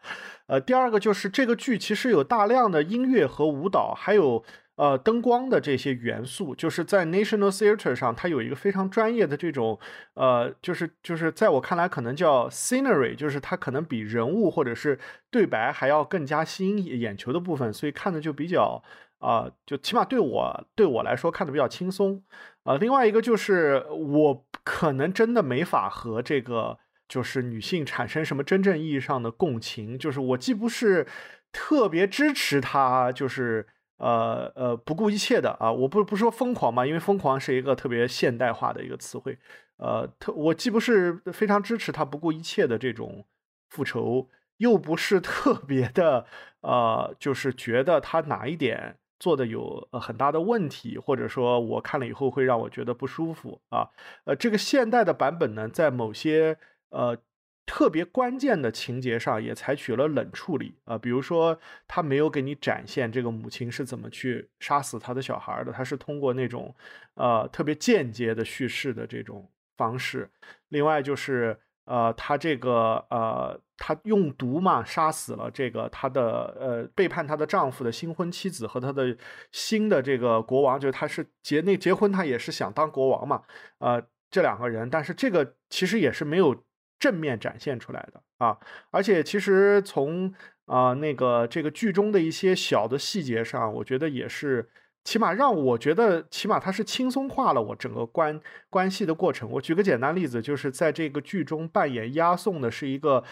[0.48, 4.46] 呃，第二个就是这个剧其实有大量的音乐和舞蹈，还有
[4.84, 9.80] 呃灯光的这些元素，就是在 National Theatre 上，它有一个非常专业的这种
[10.16, 15.00] 呃，就是就是在我看来可能叫 scenery，就是它可能比人物或者是
[15.32, 18.84] 对白还要更加吸引眼球的部分，所以看的就比较。
[19.24, 22.22] 啊，就起码对我对我来说看的比较轻松，
[22.64, 31.08] 啊，另外一个就是我可能真的没法和这个就是女性产生什么真正意义上的共情，就是我既不是
[31.54, 33.66] 特别支持她，就是
[34.04, 39.38] 呃呃不顾一切的啊，我不不说疯狂嘛，因为疯狂是一个特别现代化的一个词汇，
[39.78, 43.26] 呃，特我既不是非常支持他不顾一切的这种
[43.70, 46.26] 复仇，又不是特别的
[46.62, 48.98] 呃，就是觉得他哪一点。
[49.20, 53.88] 做的有很大的问题，或者说我看了以后会让我觉得不舒服啊。
[54.26, 56.58] 呃，这个现代的版本呢，在某些
[56.90, 57.18] 呃
[57.66, 66.76] 特别关键的情节上也采取了冷处理啊，比如说他没有给你展现这个母亲是怎么去杀死他的小孩的，他是通过那种
[67.16, 70.30] 呃特别间接的叙事的这种方式。
[70.70, 73.60] 另外就是呃，他这个呃。
[73.76, 79.18] 她用毒嘛，杀死了这个她的呃背叛她的丈夫的新婚妻子和她的
[79.52, 83.44] 新的这个国王，就是她是结那结婚，她也是想当国王嘛，
[83.80, 86.64] 呃，这两个人，但是这个其实也是没有
[87.04, 88.58] 正面展现出来的啊，
[88.92, 90.34] 而且其实从
[90.68, 94.70] 啊那个这个剧中的一些小的细节上，我觉得也是
[95.04, 98.40] 起码让我觉得起码它是轻松化了我整个关
[98.70, 99.50] 关系的过程。
[99.52, 103.24] 我举个简单例子，就是在这个剧中扮演押送的是一个。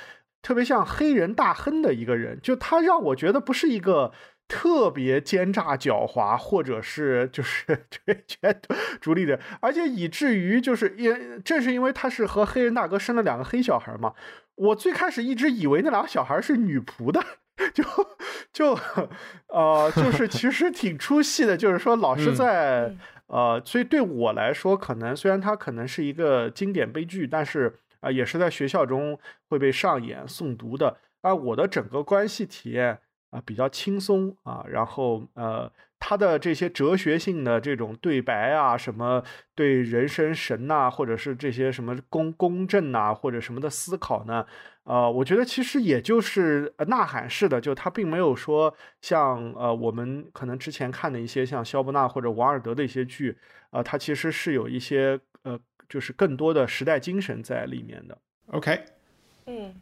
[0.43, 4.11] 特别像黑人大亨的一个人，就他让我觉得不是一个
[4.51, 8.61] 特别奸诈狡猾，或者是就是绝绝
[8.99, 14.13] 主力的，而且以至于就是也正是因为他是和黑人大哥生了两个黑小孩嘛，
[14.55, 17.23] 我最开始一直以为那两个小孩是女仆的，
[17.73, 17.83] 就
[18.51, 18.77] 就
[19.47, 22.93] 呃就是其实挺出戏的，就是说老是在
[23.27, 27.75] 呃，所以对我来说，可能虽然他可能是一个经典悲剧，但是。
[28.01, 30.97] 啊，也是在学校中会被上演诵读的。
[31.21, 32.97] 而我的整个关系体验
[33.31, 35.69] 啊比较轻松啊，然后呃。
[36.03, 44.43] 他的这些哲学性的这种对白啊，什么对人生神呐，或者是这些什么公公正呐，或者什么的思考呢？
[44.83, 53.37] 呃，我觉得其实也就是呐喊式的，就他并没有说像呃我们可能之前看的一些像肖伯纳或者王尔德的一些剧，
[53.69, 58.17] 呃，他其实是有一些呃，就是更多的时代精神在里面的。
[58.47, 58.85] OK，
[59.45, 59.75] 嗯，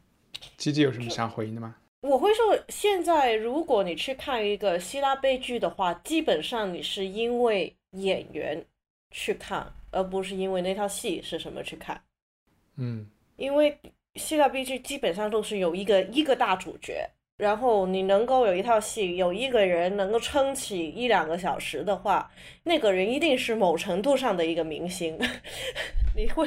[0.58, 1.76] 吉吉有什么想回应的吗？
[2.02, 8.66] 我会说，现在如果你去看一个希腊悲剧的话，基本上你是因为演员
[9.12, 12.02] 去看，而不是因为那套戏是什么去看。
[12.78, 13.78] 嗯，因为
[14.16, 17.10] 希腊悲剧基本上都是有一个一个大主角。
[17.40, 22.30] 然后你能够有一套戏，有一个人能够撑起一两个小时的话，
[22.64, 25.18] 那个人一定是某程度上的一个明星。
[26.18, 26.46] 你会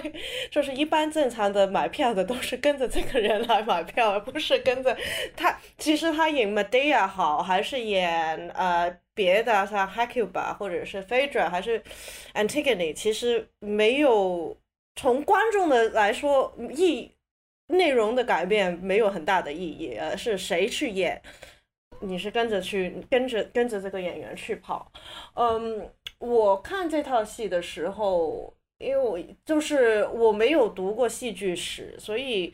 [0.50, 4.94] 就是一般正常的买票的都是跟着这个人来买票，而不是跟着
[5.34, 5.58] 他。
[5.78, 11.82] 其实他演 Medea 好，还是演呃别的像 Hecuba 或者是 Phaedra 还是
[12.34, 14.54] Antigone，其实没有
[14.94, 17.12] 从观众的来说意。
[17.68, 21.20] 内容的改变没有很大的意义，而是谁去演，
[22.00, 24.90] 你是跟着去跟着跟着这个演员去跑。
[25.34, 32.52] 嗯，我看这套戏的时候，因为我就是我没有读过戏剧史，所以，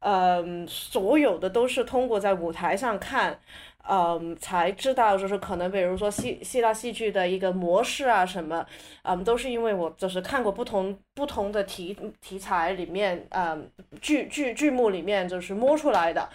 [0.00, 3.40] 嗯，所有的都是通过在舞台上看。
[3.88, 8.64] 嗯，才知道就是可能，比如说希希腊戏剧的一个模式啊什么，
[9.02, 16.28] 嗯，都是因为我就是看过不同不同的题题材里面，嗯，剧剧剧目里面就是摸出来的。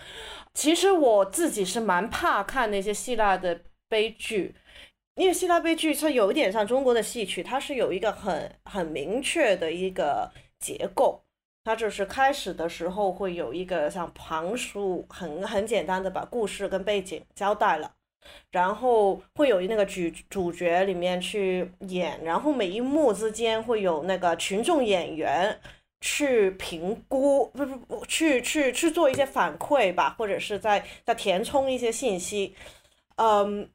[0.54, 4.56] 其实我自己是蛮怕看那些希腊的悲剧，
[5.16, 11.25] 因为希腊悲剧它有一点像中国的戏曲，它是有一个很很明确的一个结构。
[11.66, 17.92] 它就是开始的时候会有一个像旁述，很很简单的把故事跟背景交代了，
[18.52, 25.60] 然后会有那个主主角里面去演，然后每一幕之间会有那个群众演员
[26.02, 32.56] 去评估，不不不，去去去做一些反馈吧，或者是在在填充一些信息，
[33.16, 33.68] 嗯，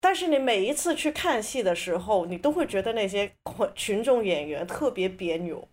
[0.00, 3.30] 但是你每一次去看戏的时候，你都会觉得那些
[3.76, 5.68] 群众演员特别别扭。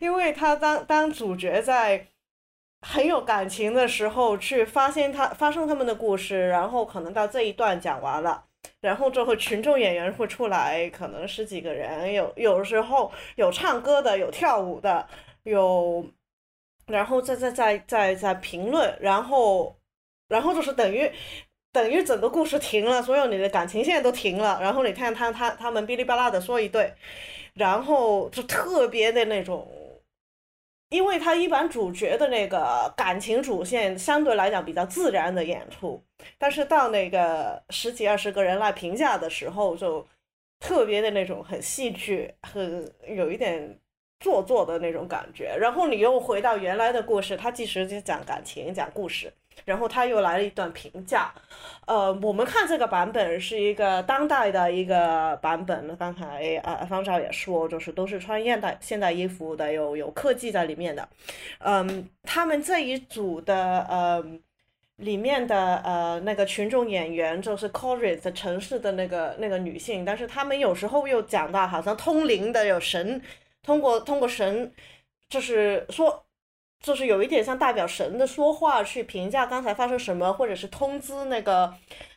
[0.00, 2.06] 因为他当当主角在
[2.82, 8.44] 很有感情的时候去发现他发生他们的故事，然后可能到这一段讲完了，
[8.80, 15.06] 然后之后群众演员会出来，可能十几个人，有有时候有唱歌的，有跳舞的，
[15.42, 16.06] 有，
[16.86, 19.76] 然后再再再再再评论，然后
[20.28, 21.10] 然后就是等于
[21.72, 26.94] 等于整个故事停了，所有你的感情线都停了，然后你看他他他们哔哩吧啦的说一对。
[27.54, 29.68] 然后就特别的那种，
[30.88, 36.00] 因为他一般主角的那个感情主线相对来讲比较自然的演出，
[36.38, 40.06] 但是到那个十几二十个人来评价的时候，就
[40.60, 43.76] 特别的那种很戏剧，很有一点
[44.20, 45.56] 做作的那种感觉。
[45.58, 49.32] 然后你又回到原来的故事，他即使就讲感情、讲故事。
[49.64, 51.32] 然后他又来了一段评价，
[51.86, 55.96] 呃，我们看这个版本是一个当代的一个版本。
[55.96, 61.08] 刚才啊方少也说，就是都是穿现代现代衣服的，有有科技在里面的。
[61.58, 64.24] 嗯，他们这一组的呃
[64.96, 73.20] 里面的呃那个群众演员就是 Corinth 城市的那个那个女性，但是他们有时候又讲到好像通灵的有神，
[73.62, 74.72] 通过通过神
[75.28, 76.24] 就是说。
[76.80, 81.72] 就是有一点像代表神的说话去评价刚才发生什么，或者是通知那个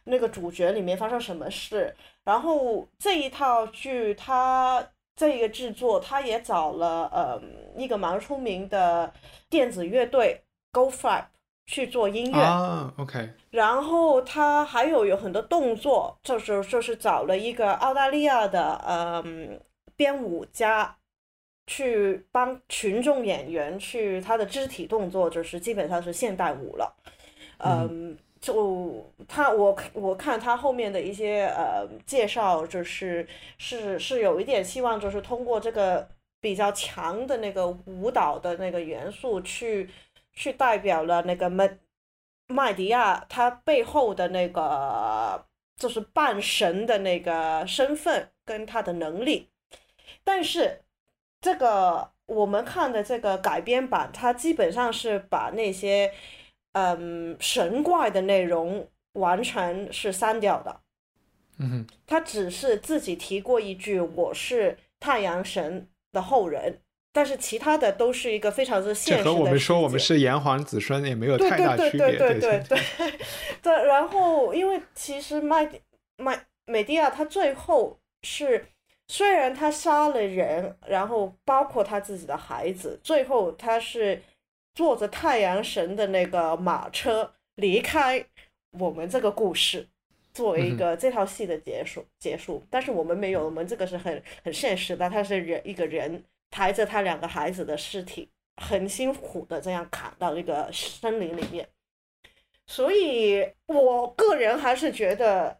[0.06, 1.94] 那个主角里面发生什么事。
[2.24, 4.82] 然后这一套剧，它
[5.16, 7.42] 这一个制作，他也找了呃
[7.76, 9.12] 一个蛮出名的
[9.50, 11.26] 电子乐队 Go Five
[11.66, 12.40] 去做音乐。
[12.40, 13.30] 啊，OK。
[13.52, 19.60] 然后他还有有很多动作，就是就是找了一个澳大利亚的嗯
[19.98, 20.96] 编舞家。
[21.66, 26.94] 去帮群众演员去他的肢体动作，就是基本上是现代舞了。
[27.60, 33.26] 嗯，就他我我看他后面的一些呃介绍，就是
[33.58, 36.06] 是是有一点希望，就是通过这个
[36.42, 39.90] 比较强的那个舞蹈的那个元素，去
[40.34, 41.78] 去代表了那个麦
[42.48, 45.46] 麦迪亚他背后的那个
[45.78, 49.48] 就是半神的那个身份跟他的能力，
[50.26, 50.83] 但是。
[51.44, 56.10] 这个我们看的这个改编版，它基本上是把那些
[56.72, 58.88] 嗯神怪的内容
[59.20, 60.80] 完全是删掉的。
[61.60, 66.80] 嗯哼，他只是自己提过一句：“我是太阳神的后人。”
[67.12, 69.30] 但是其他的都是一个非常之现实的。
[69.30, 72.00] 和我们说我们是炎黄子孙也没有太大区别。
[72.00, 73.14] 对对对对对对。
[73.62, 75.70] 对，然后因为其实麦
[76.18, 78.66] 麦美蒂亚他最后是
[79.08, 84.22] 虽然他杀了人，然后包括他自己的孩子，最后他是
[84.74, 88.26] 坐着太阳神的那个马车离开
[88.80, 89.88] 我们这个故事，
[90.34, 92.64] 作为一个这套戏的结束结束。
[92.70, 96.24] 但是我们没有，我们这个是很很现实的，他是人一个人。
[96.56, 98.30] 抬着他两个孩子的尸体，
[98.62, 101.68] 很辛苦的这样砍到那个森林里面，
[102.68, 105.58] 所以我个人还是觉得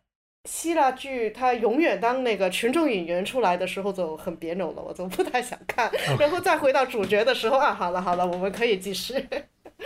[0.50, 5.90] 希腊剧它永远当那个群众演员出来的时候就很别扭了，我就不太想看。
[6.20, 9.26] 然后再回到主角的时候啊，好了好了，我们可以继续。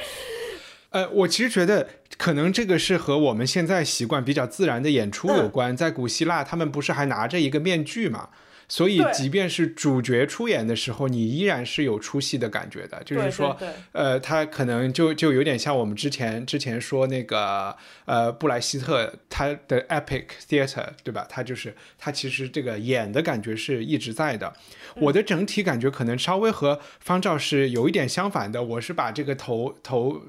[0.89, 1.87] 呃，我其实觉得
[2.17, 5.77] 可能这个是和我们现在习惯比较自然的演出有关。
[5.77, 8.29] 在古希腊，他们不是还拿着一个面具嘛？
[8.69, 13.01] 所以，即便是主角出演的时候，你依然是有出戏的感觉的。
[13.05, 13.57] 就是说，
[13.93, 21.25] 呃，他可能就就有点像我们之前之前说那个呃布莱希特他的 epic theater，对吧？
[21.29, 24.53] 他就是他其实这个演的感觉是一直在的。
[24.95, 28.61] 我的整体感觉可能稍微和方照是有一点相反的。
[28.61, 30.21] 我是把这个投投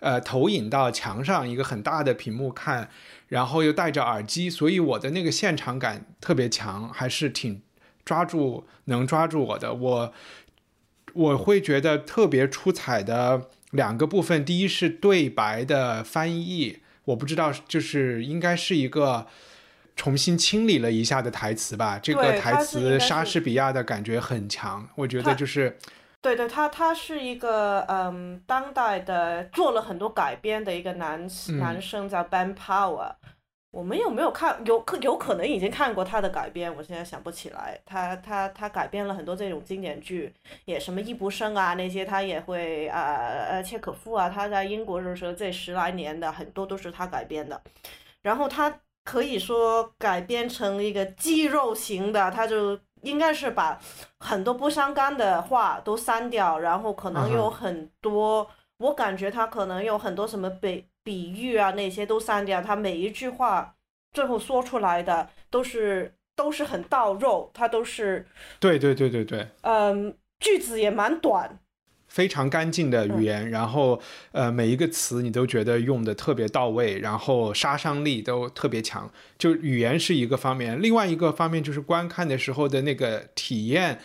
[0.00, 2.90] 呃投影到墙上一个很大的屏幕看，
[3.28, 7.62] 然后又戴着耳机，所以我的那个现场感特别强，还是挺。
[8.04, 10.12] 抓住能抓住我的，我
[11.14, 14.44] 我会觉得特别出彩的两个部分。
[14.44, 19.26] 第一是对白的翻译，我不知道，就是应该是一个
[19.96, 21.98] 重新清理了一下的台词吧。
[22.02, 25.78] 这个台词莎士比亚的感觉很强，我觉得就是，
[26.20, 31.28] 对对，他他是一个嗯，当代的做了很多改编的一个男
[31.58, 33.12] 男生叫 Ben Power。
[33.74, 34.64] 我们有没有看？
[34.64, 37.76] 有可有可能已经看过他的改编，我现在想不起来。
[37.84, 40.32] 他他他改编了很多这种经典剧，
[40.64, 43.16] 也什么易卜生啊那些，他也会啊
[43.50, 47.60] 呃切可夫啊，他在英国的时候这十来年的很多都是他改编的。
[48.22, 48.72] 然后他
[49.02, 53.80] 可以说改编成一个肌肉型的，他就应该是把
[54.20, 58.48] 很多不相干的话都删掉，然后可能有很多，
[58.78, 60.86] 我感觉他可能有很多什么被。
[61.04, 62.60] 比喻啊，那些都删掉。
[62.60, 63.76] 他每一句话
[64.12, 68.26] 最后说出来的都是都是很到肉，他都是
[68.58, 69.46] 对对对对对。
[69.60, 71.58] 嗯，句子也蛮短，
[72.08, 73.50] 非常干净的语言。
[73.50, 74.00] 然后
[74.32, 79.10] 呃，每一个词你都觉得用的特别到位，然后杀伤力都特别强。
[79.36, 84.00] 就语言是一个方面，另外一个方面就是观看的时候的那个体验，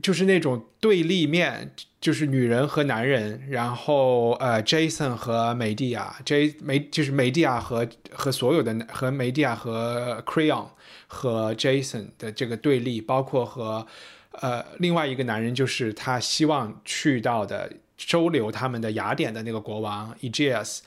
[0.00, 1.72] 就是那种对立面。
[2.02, 10.66] 就是女人和男人，然后呃，Jason 和梅蒂亚，J 梅就是梅蒂亚和和所有的和梅蒂亚和 Crayon
[11.06, 13.86] 和 Jason 的这个对立，包括和
[14.32, 20.80] 呃另外一个男人，就是他希望去到的收留他们的雅典的那个国王 Egeus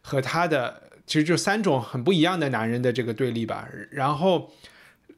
[0.00, 3.68] 和他的其实就三种很不一样的男人的这个对立吧。
[3.90, 4.50] 然后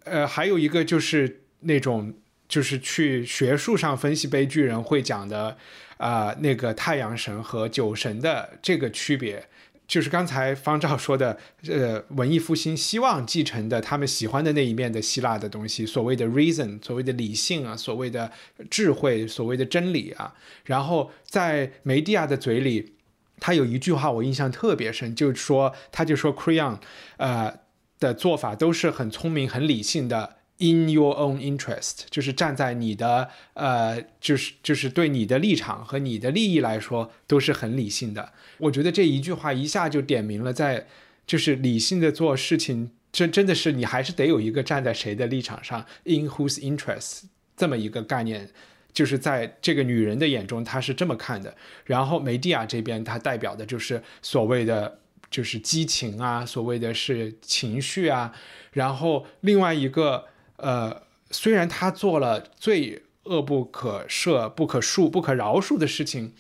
[0.03, 2.13] 呃还有一个就是那种。
[2.49, 5.57] 就是去学术上分析悲剧人会讲的，
[5.97, 9.49] 啊，那个太阳神和酒神的这个区别，
[9.89, 11.39] 就是刚才方照说的，
[11.69, 18.31] 呃，文艺复兴希望继承的他们喜欢的那一面的希腊的东西，所谓的 reason，所谓的理性啊，所谓的
[18.71, 20.35] 智慧，所谓的真理啊。
[20.65, 22.95] 然后在梅蒂亚的嘴里，
[23.41, 26.79] 他有一句话我印象特别深，就是说，他就说 Creon，
[27.17, 27.61] 呃，
[27.99, 30.37] 的做法都是很聪明、很理性的。
[30.59, 38.33] In your own interest，就是站在你的呃，就是就是对你的立场和你的利益来说都是很理性的。
[38.59, 40.87] 我觉得这一句话一下就点明了，在
[41.27, 47.25] 就是理性的做事情，真真的是你还是得有一个站在谁的立场上，in whose interest
[47.57, 48.49] 这么一个概念，
[48.93, 51.57] 就是在这个女人的眼中，她是这么看的。
[51.85, 58.33] 然后梅蒂亚这边，她代表的就是所谓的就是激情啊，所谓的是情绪啊。
[58.71, 60.27] 然后另外一个。
[60.65, 66.33] 呃，虽然他做了最恶不可赦、不可恕、不可饶恕的事情，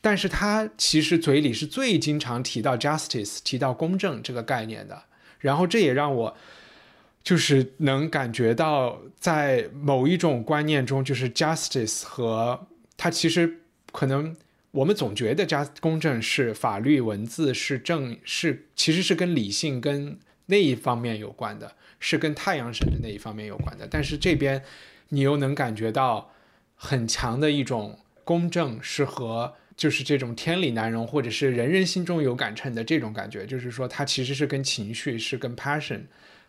[0.00, 5.04] 但是他其实嘴里是最经常提到 justice、提到公正这个概念的。
[5.38, 6.36] 然后这也让我
[7.22, 13.60] 就是能感觉到，在某一种观念中，就是 justice 和他其实
[13.92, 14.34] 可能
[14.72, 21.76] 我们总觉得加公正是法律文字是正是其实是跟理性跟那一方面有关的。
[22.06, 24.62] 是跟太阳神的那一方面有关的，但是这边
[25.08, 26.30] 你又能感觉到
[26.76, 36.02] 很强的一种公正，是和就是这种天理难容，或者是人人心中有杆秤的这种感觉，就是说它其实是跟情绪是跟 passion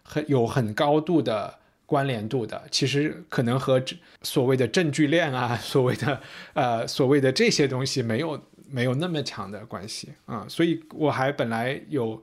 [0.03, 2.61] 很有很高度的关联度的。
[2.69, 3.81] 其实可能和
[4.23, 10.45] 所谓的证据链啊， 所谓的呃所谓的这些东西没有没有那么强的关系啊。
[10.49, 12.21] 所以我还本来有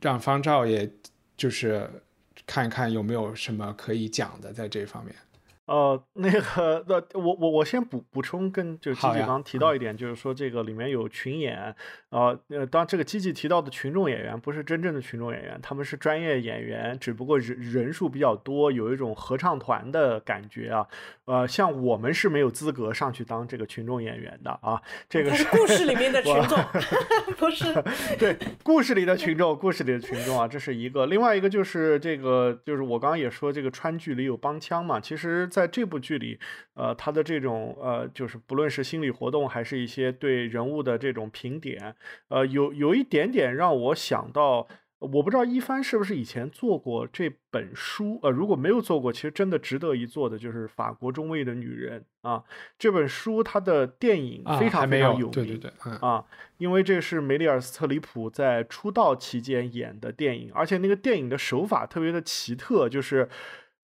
[0.00, 0.88] 让方照，也
[1.36, 1.90] 就是
[2.46, 5.14] 看一看有没有什么可以讲的在这方面。
[5.66, 11.74] 呃，那个，那我我我先补补充，跟就基基刚提到一点，就是说这个里面有群演，
[12.10, 20.86] 呃呃，当这个基基提到的群众演员不是真正的群众演员，他们是专业演员，只不过人人数比较多，有一种合唱团的感觉啊。
[21.24, 24.78] 呃，像我们是没有资格上去当这个群众演员的啊。
[25.08, 26.58] 这个是故事里面的群众，
[27.38, 27.64] 不是？
[28.20, 31.06] 对，故事里的群众，故事里的群众啊，这是一个。
[31.06, 35.48] 另外一个就是这个，就是我刚刚也说，这个川剧里有帮腔嘛，其实。
[35.54, 36.36] 在这部剧里，
[36.74, 41.94] 呃，他的这种呃，就是不论是心理活动，还是一些对人物的这种评点，
[42.26, 44.66] 呃，有有一点点让我想到，
[44.98, 52.42] 我不知道一帆是不是以前做过这本书，呃，如果没有做过，其实真的值得一做的就是《法国中尉的女人》啊，
[52.76, 56.24] 这本书它的电影非常非常有名，对对对，啊，
[56.58, 63.28] 因为这是梅丽尔·斯特里普在出道期间演的电影，而且那个电影的手法特别的奇特，就是。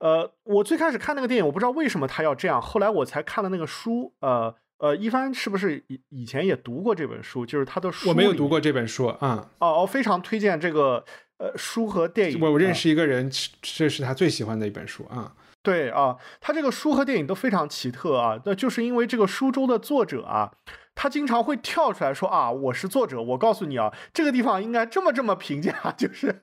[0.00, 2.60] 呃，我最开始看那个电影，我不知道为什么他要这样。
[2.60, 4.12] 后来我才看了那个书。
[4.20, 7.44] 呃呃，一帆是不是以以前也读过这本书？
[7.44, 9.50] 就是他的书，我没有读过这本书啊。
[9.58, 11.04] 哦哦，非常推荐这个
[11.36, 12.40] 呃书和电影。
[12.40, 13.30] 我我认识一个人，
[13.60, 15.34] 这是他最喜欢的一本书啊。
[15.62, 18.40] 对啊，他这个书和电影都非常奇特啊。
[18.46, 20.50] 那就是因为这个书中的作者啊。
[20.94, 26.42] 他经常会跳出来说啊，我是作者，我告诉你啊，这个地方应该这么这么评价， 就是，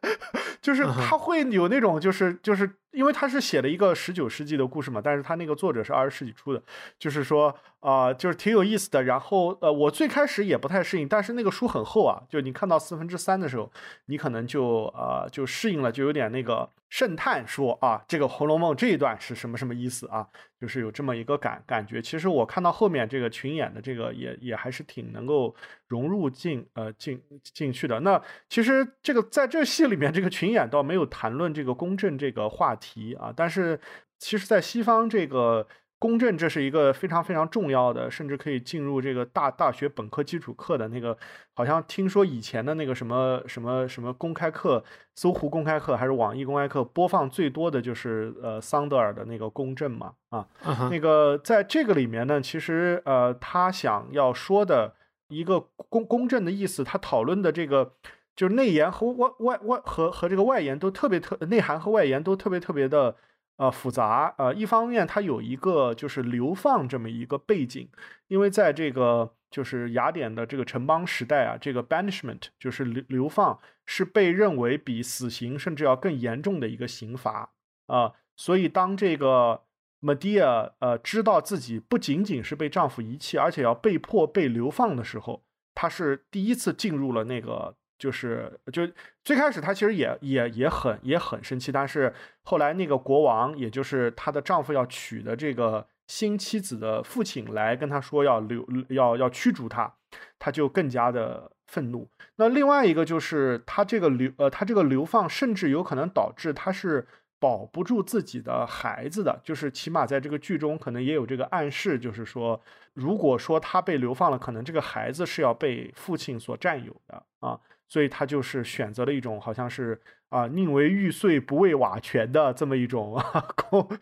[0.61, 2.67] 就是他会有那种，就是就是，
[2.97, 6.63] 因为他是写了一个十九世纪的故事嘛，但是他那个作者是二十世纪初的，
[6.97, 9.03] 就是说啊，就是挺有意思的。
[9.03, 13.71] 然后呃，我最开始也不太适应，但是那个书很厚啊，就你看到四分之三的时候，
[14.07, 16.69] 你可能就呃就适应了，就有点那个。
[16.89, 20.25] 圣叹说啊，这个《红楼梦》这一段是什么什么意思啊？
[20.57, 22.01] 就是有这么一个感感觉。
[22.01, 25.53] 其实我看到后面这个群演的这个也也还是挺能够
[25.87, 27.99] 融入进呃进进去的。
[28.01, 33.33] 那其实这个在这戏里面，这个群演倒没有谈论这个公正这个话题啊。
[33.35, 33.79] 但是
[34.17, 35.67] 其实，在西方这个。
[35.99, 41.17] 公正，这是一个非常非常重要的，甚至可以进入这个大大学本科基础课的那个。
[41.55, 44.83] 好像听说以前的那个什么什么什么公开课，
[45.15, 50.47] 搜狐公开课还是网易公开课，播放最多的就是呃桑德尔的那个公正嘛啊。
[50.91, 54.93] 那个在这个里面呢，其实呃他想要说的
[55.29, 55.59] 一个
[55.89, 57.93] 公公正的意思，他讨论的这个
[58.35, 63.15] 就是内延和外外外和和这个外延都特别特内涵和外延都特别特别的。
[63.59, 64.35] 呃，复杂。
[64.37, 67.89] 呃，一方面它有一个就是流放这么一个背景，
[68.27, 73.57] 因为在这个就是雅典的这个城邦时代啊，这个 banishment 就是流流放
[73.87, 77.49] 是被认为比死刑甚至要更严重的一个刑罚
[77.87, 78.13] 啊。
[78.35, 79.63] 所以当这个
[80.01, 85.43] Medea 呃知道自己不仅仅是被丈夫遗弃，而且要被迫被流放的时候，
[85.73, 87.75] 她是第一次进入了那个。
[87.99, 88.87] 就是就
[89.25, 99.91] 最开始她其实也也也很也很生气，但是后来那个国王，也就是她的丈夫要娶的这个新妻子的父亲来跟她说要流要要驱逐她，
[100.37, 102.07] 她就更加的愤怒。
[102.35, 107.07] 那另外一个就是她这个流呃她这个流放甚至有可能导致她是
[107.39, 112.61] 保不住自己的孩子的，就是起码在这个剧中可能也有这个暗示，就是说
[112.93, 117.59] 如果说他被流放了，可能这个孩子是要被父亲所占有的啊。
[117.89, 123.47] 所以他就是选择了一种好像是啊宁为玉碎不为瓦全的这么一种 啊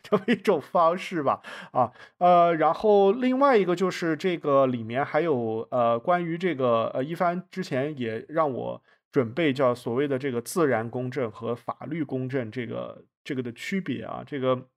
[0.01, 1.39] 这么一种方式吧
[1.71, 8.81] 啊呃然后另外一个就是这个里面还有呃关于这个呃一帆之前也让我
[9.11, 14.69] 准备叫所谓的这个自然公正和法律公正这个这个的区别啊这个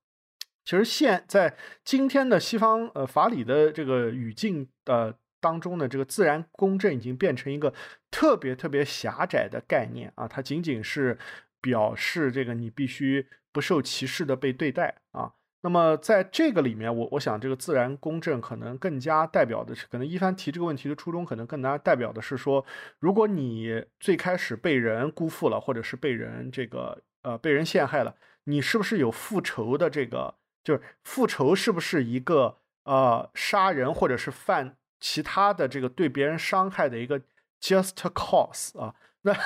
[0.64, 5.16] 其实现在今天的西方呃法理的这个语境的。
[5.40, 7.72] 当中的这个自然公正已经变成一个
[8.10, 11.16] 特别特别狭窄的概念啊，它仅仅是
[11.60, 15.32] 表示这个你必须不受歧视的被对待啊。
[15.60, 22.66] 那么在这个里面，我我想这个自然公正可能更加代表的是，可能一帆提这个问题的初衷，可能更加代表的是说，
[22.98, 28.16] 如果你最开始被人辜负了，或者是被人这个呃被人陷害了，
[28.48, 30.34] 你是不是有复仇的这个？
[30.64, 34.76] 就是复仇是不是一个呃杀人或者是犯？
[35.00, 37.20] 其他的这个对别人伤害的一个
[37.60, 39.36] just cause 啊，那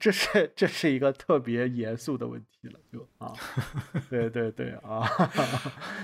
[0.00, 3.32] 这是这是一个特别严肃的问题了，就 啊，
[4.08, 5.06] 对对对啊，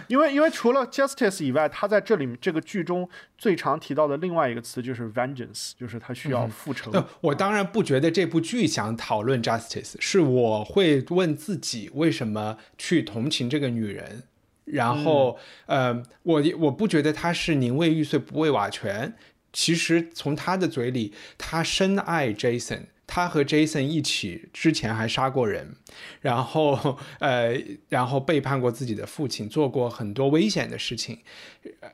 [0.06, 6.92] 因为因为除了 justice 以外，他在这里这个剧中最常提到的另外一个词就是 vengeance，就是他需要复仇。
[7.22, 14.24] 我当然不觉得这部剧想讨论 justice，是我会问自己为什么去同情这个女人，
[14.66, 19.16] 然后呃，我我不觉得她是宁为玉碎不为瓦全。
[19.52, 25.74] 其实从他的嘴里，他深爱 Jason，他和 Jason 一起之前还杀过人，
[26.20, 31.18] 然后呃，然后背叛过自己的父亲，做过很多危险的事情，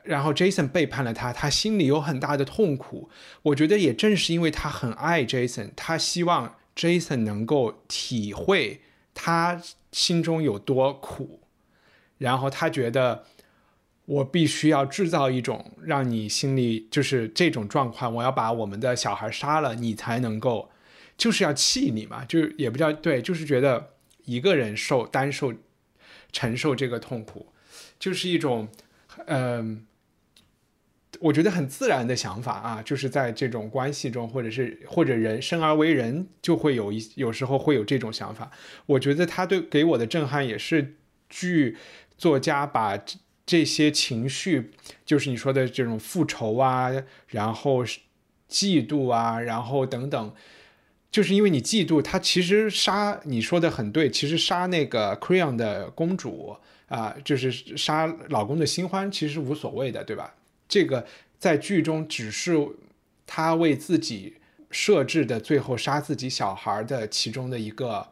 [0.03, 3.09] 然后 Jason 背叛了他，他心里有很大的痛苦。
[3.41, 8.81] 我觉得也正是因为他很爱 Jason，他希望 Jason 能够体会
[9.13, 11.39] 他心中有多苦，
[12.19, 13.25] 然后他觉得。
[14.07, 20.71] 我必须要制造一种让你心里就是这种状况，我要把我们的小孩杀了，你才能够，
[21.17, 25.53] 就是要气你嘛，就也不叫对，就是觉得一个人受单受
[26.31, 27.47] 承受这个痛苦，
[27.99, 28.69] 就是一种，
[29.25, 29.85] 嗯，
[31.19, 38.49] 我觉得很自然的想法啊，就是在这种关系中，或者是或者人生而为人，就会有一有时候会有这种想法。
[38.85, 40.95] 我觉得他对给我的震撼也是
[41.27, 41.75] 剧
[42.17, 42.97] 作家把。
[43.47, 44.71] 这些情绪，
[45.05, 46.91] 就是你说的这种复仇啊，
[47.27, 47.83] 然后
[48.47, 50.33] 嫉妒啊，然后等等，
[51.09, 56.57] 就是因为你嫉妒他，其实杀你说的很对，其实杀那个 Creon 的公主
[56.89, 60.35] 啊，就是杀老公的新欢，其实无所谓的，对吧？
[60.67, 61.07] 这个
[61.39, 62.53] 在剧中只是
[63.25, 64.35] 他为自己
[64.69, 68.09] 设置的最后杀自己小孩的其中的一个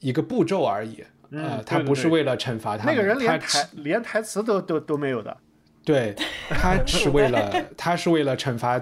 [0.00, 1.04] 一个步骤而已。
[1.30, 5.36] 呃，他不是为了惩罚他，那个人连台连台词都都都没有的。
[5.84, 6.14] 对，
[6.48, 8.80] 他是为了 他是为了惩罚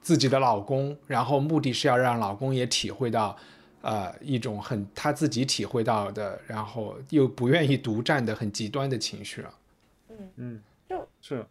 [0.00, 3.36] 自己的老公，然后目的是要让老公也体会到，
[3.82, 9.54] 呃，一种很他自己体会到的，然后又不愿意独占的很极端的情绪啊。
[10.10, 11.44] 嗯嗯，就是，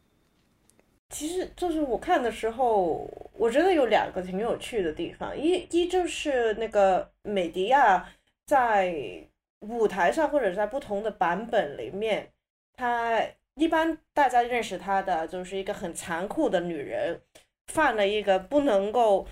[1.10, 8.06] 其实就是我看的时候，我觉得有两个挺有趣的地方，一一就是那个美迪亚
[8.46, 9.28] 在。
[9.64, 12.32] 舞台上或者在不同的版本里面，
[12.76, 13.22] 她
[13.56, 17.22] 一般大家认识她的就是一个很残酷的女人，
[17.68, 19.28] 犯了一个不能够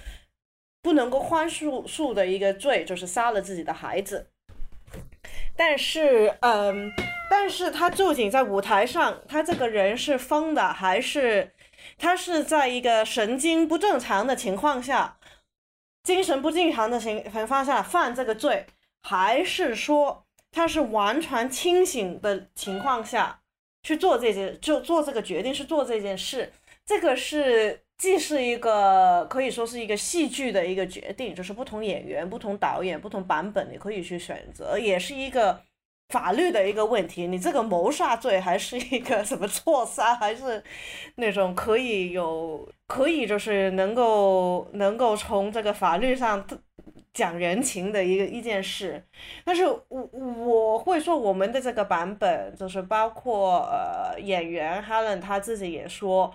[0.81, 4.27] 不能够宽恕恕的一个罪，就是杀了自己的孩子。
[5.55, 6.91] 但是，嗯，
[7.29, 11.51] 但是她究竟在舞台上，她这个人是疯的，还是
[11.97, 15.17] 她是在一个神经不正常的情况下，
[16.03, 18.65] 精神不正常的情情况下犯这个罪？
[19.03, 23.39] 还是说他是完全清醒的情况下
[23.83, 26.51] 去做这件，就做这个决定，是做这件事。
[26.85, 35.61] 这个是既是一个可以说是一个戏剧的一个决定，就是不同演员、不同导演、不同版本你可以去选择，也是一个
[36.09, 37.27] 法律的一个问题。
[37.27, 40.63] 你这个谋杀罪还是一个什么错杀，还是
[41.15, 46.45] 那种可以有可以就是能够能够从这个法律上。
[47.13, 49.03] 讲人情的一个一件事，
[49.43, 56.33] 但是我我会说我们的这个版本就是包括呃演员 Helen 他自己也说，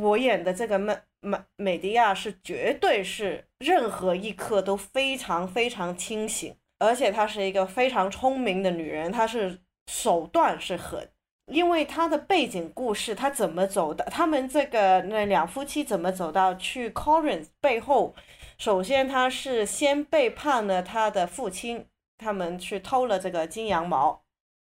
[0.00, 11.10] 我演的这个美美美迪亚是绝对是任何一刻都非常非常清醒，而且她是一个非常聪明的女人，她是手段是很，
[11.52, 18.14] 因为她的背景故事，她怎么走的，他们这个那两夫妻怎么走到去 Corin 背后。
[18.58, 21.86] 首先，他是先背叛了他的父亲，
[22.16, 24.22] 他们去偷了这个金羊毛，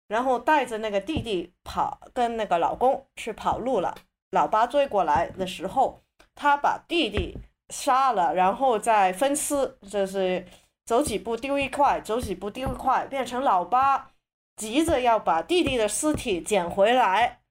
[0.07, 3.95] 然后带着那个弟弟跑，跟那个老公去跑路了。
[4.31, 6.01] 老八追过来的时候，
[6.33, 7.37] 他把弟弟
[7.69, 10.45] 杀了，然后再分尸，就是
[10.85, 14.11] 走几步丢一块，走几步丢一块，变成老八
[14.55, 17.41] 急着要把弟弟的尸体捡回来，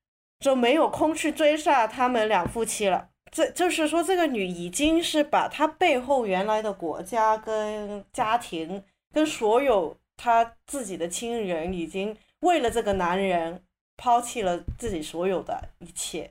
[0.41, 3.11] 就没有空去追杀他们两夫妻了。
[3.33, 13.63] 这就是说，这个女已经是把她背后原来的国家、跟家庭、跟所有她自己的亲人，已经为了这个男人
[13.97, 16.31] 抛弃了自己所有的一切。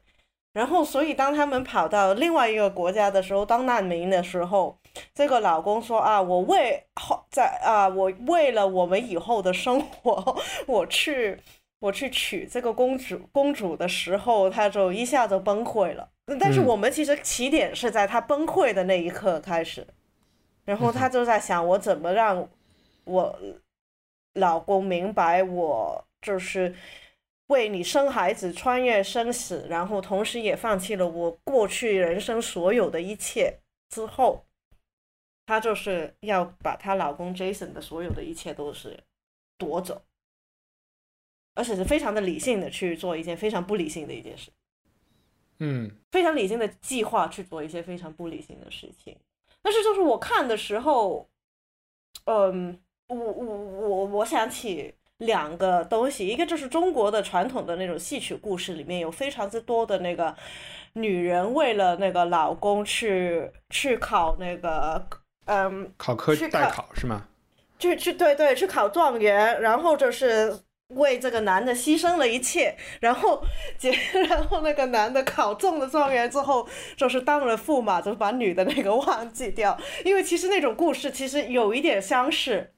[0.54, 4.78] 然后，所以当他们跑到另外一个国家的时候，当难民的时候，
[5.16, 11.40] 这个老公说：“啊，我为后在啊，我为了我们以后的生活，我去
[11.80, 16.10] 我去娶这个公主公主的时候，他就一下子崩溃了。”
[16.40, 19.86] 但是我们其实起点是在他崩溃的那一刻开始，
[20.66, 22.50] 然后他就在想我怎么让
[23.04, 23.40] 我
[24.34, 26.76] 老公明白我就是
[27.48, 33.60] 为你生孩子穿越生死，然后同时也放弃了我过去人生所有的一切
[33.90, 34.46] 之后，
[35.46, 38.98] 她就是要把她老公 Jason 的所有的一切都是
[39.58, 40.02] 夺走，
[41.56, 44.50] 而且是非常的理性的去做一件非常不理性的一件事。
[45.64, 49.16] 嗯，非常理性的计划去做一些非常不理性的事情。
[49.62, 51.30] 但是就是我看的时候，
[52.26, 60.36] 嗯，我我我我想起两个东西，一个就是中国的传统的那种戏曲故事里面有非常之多的那个
[60.94, 65.08] 女人为了那个老公去去考那个
[65.46, 67.28] 嗯考科代考是吗？
[67.78, 70.56] 去去对对去考状元，然后就是
[70.96, 73.44] 为这个男的牺牲了一切， 然后
[73.78, 73.92] 结
[74.30, 82.72] 然后那个男的考中了状元之后，就是当了驸马，就是把女的那个忘记掉，因为其实那种故事其实有一点相似。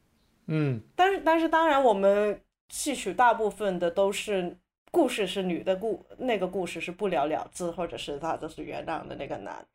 [0.47, 4.57] 嗯，但是但是当然，我们戏曲大部分的都是
[4.91, 9.65] 故事是女的故，那个故事是不了了之，或者是他就是原谅的那个男。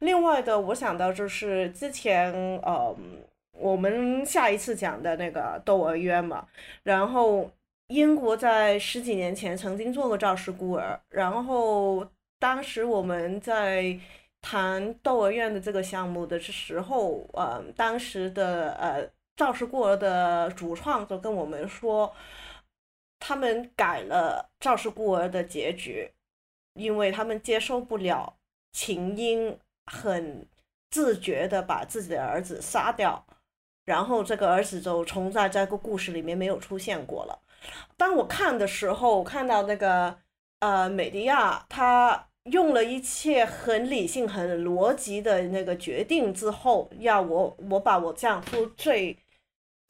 [0.00, 2.32] 另外的，我想到就是之前
[2.62, 2.96] 呃，
[3.52, 6.46] 我们下一次讲的那个《窦娥冤》嘛，
[6.82, 7.50] 然后
[7.88, 12.06] 英国在十几年前曾经做过赵氏孤儿，然后
[12.38, 13.98] 当时我们在
[14.40, 19.10] 谈《窦娥冤》的这个项目的时候，呃，当时的呃。
[19.38, 22.12] 赵氏孤儿的主创就跟我们说，
[23.20, 26.10] 他们改了赵氏孤儿的结局，
[26.74, 28.34] 因为他们接受不了
[28.72, 30.44] 秦英很
[30.90, 33.24] 自觉的把自己的儿子杀掉，
[33.84, 37.38] 然后这个儿子就从在这个故事里面没有出现过了。
[37.96, 40.16] 当我看的时候，看到那个
[40.60, 42.26] 呃美迪亚他。
[42.44, 49.18] 用了一切很理性、很逻辑的那个决定之后，要我我把我丈夫最。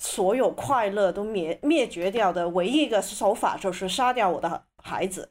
[0.00, 5.30] 所有快乐都灭灭绝掉的唯一一个手法就是杀掉我的孩子，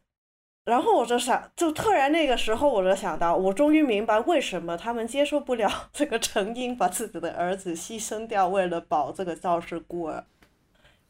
[0.65, 10.25] 然后我就想，就突然那个时候我就想到，我终于明白为什么他们接受不了 这个陈英把自己的儿子牺牲掉，为了保这个赵氏孤儿，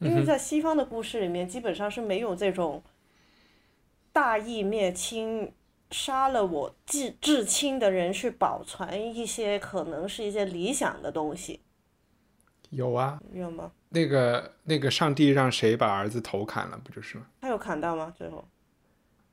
[0.00, 2.82] 因为在西方的故事里面基本上是没有这种
[4.12, 5.52] 大义灭亲，
[5.90, 11.60] 杀了我至至亲的人去保存一些可能是一些理想的东西。
[12.70, 13.72] 有啊，有吗？
[13.88, 17.26] 那个那个，上帝让谁把儿子头砍了，不就是吗？
[17.40, 18.12] 他有砍到吗？
[18.16, 18.46] 最后？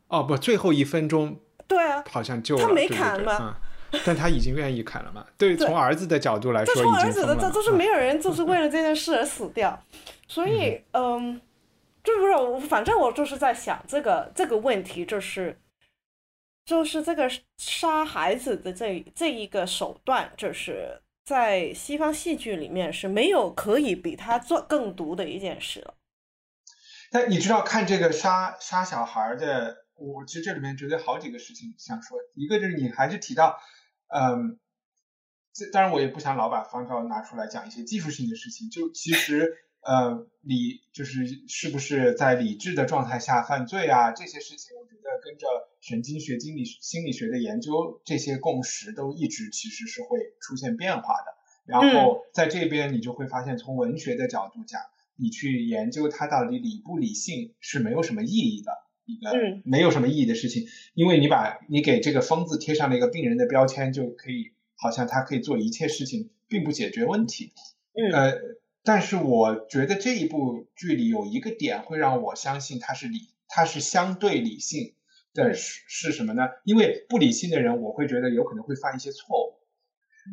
[0.07, 1.37] 哦，不，最后一分钟。
[1.67, 3.57] 对啊，好像就他没砍吗？
[4.05, 5.25] 但他已经愿意砍了嘛？
[5.37, 9.81] 对，从儿子的角度来说，从儿子的这就是没有人就是为了这件事而死掉，
[10.27, 11.39] 所以嗯，
[12.03, 15.57] 就是我反正我就是在想这个这个问题，就是
[16.65, 21.01] 就是这个杀孩子的这这一个手段，就是。
[21.27, 25.95] 在西方戏剧里面是没有可以比他做更毒的一件事了。
[27.11, 32.15] 但你知道，看这个杀杀小孩的，我其实这里面觉得好几个事情想说。
[32.35, 33.59] 一个就是你还是提到，
[34.07, 34.59] 嗯，
[35.53, 38.69] 这当然我也不想老把方照拿出来讲一些技术性的事情。
[38.69, 44.11] 就其实，呃，理就是是不是在理智的状态下犯罪啊？
[44.11, 45.47] 这些事情，我觉得跟着。
[45.81, 51.35] 神经学、心理心理学的研究，这些共识都一直其实是会出现变化的。
[51.63, 54.81] 然后在这边，你就会发现，从文学的角度讲，
[55.15, 58.71] 你去研究它到底理不理性是没有什么意义的
[59.05, 67.53] 一个没有什么意义的事情，因为你把你给这个疯子贴上了一个病人的标签，就可以好像他可以做一切事情，并不解决问题。
[68.13, 68.33] 呃，
[68.83, 74.93] 但是我觉得这一部剧里有一个点会让我相信他是理，他是相对理性。
[75.35, 76.43] 的是是什么呢？
[76.63, 79.59] 因为不理性的人，我会觉得有可能会犯一些错误。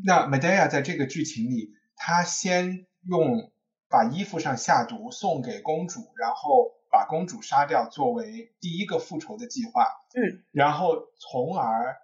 [0.06, 3.50] 那 Medea 在这个剧情里，他先用
[3.88, 9.84] 把衣服上下毒送给公主，然后把公主杀掉，作为第一个复仇的计划。
[10.14, 11.96] 嗯，然后从而，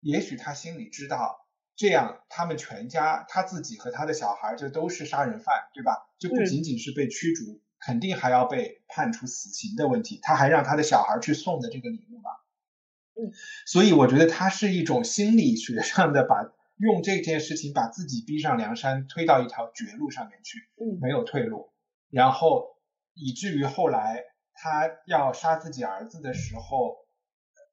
[0.00, 6.10] 也许他心里知道，这样他们全家，他自己和他的小孩就都是杀人犯，对吧？
[6.18, 7.62] 就不仅仅是被驱逐。
[7.80, 12.30] 肯定还要被判处死刑的问题，他还让他的小孩去送的这个礼物嘛？
[13.14, 13.30] 嗯，
[13.66, 21.74] 所以我觉得他是一种心理学上的把用这件事情把自己逼上梁山，推到一条绝路上面去，嗯，没有退路，
[22.08, 22.73] 然后
[23.14, 26.96] 以至于后来他要杀自己儿子的时候，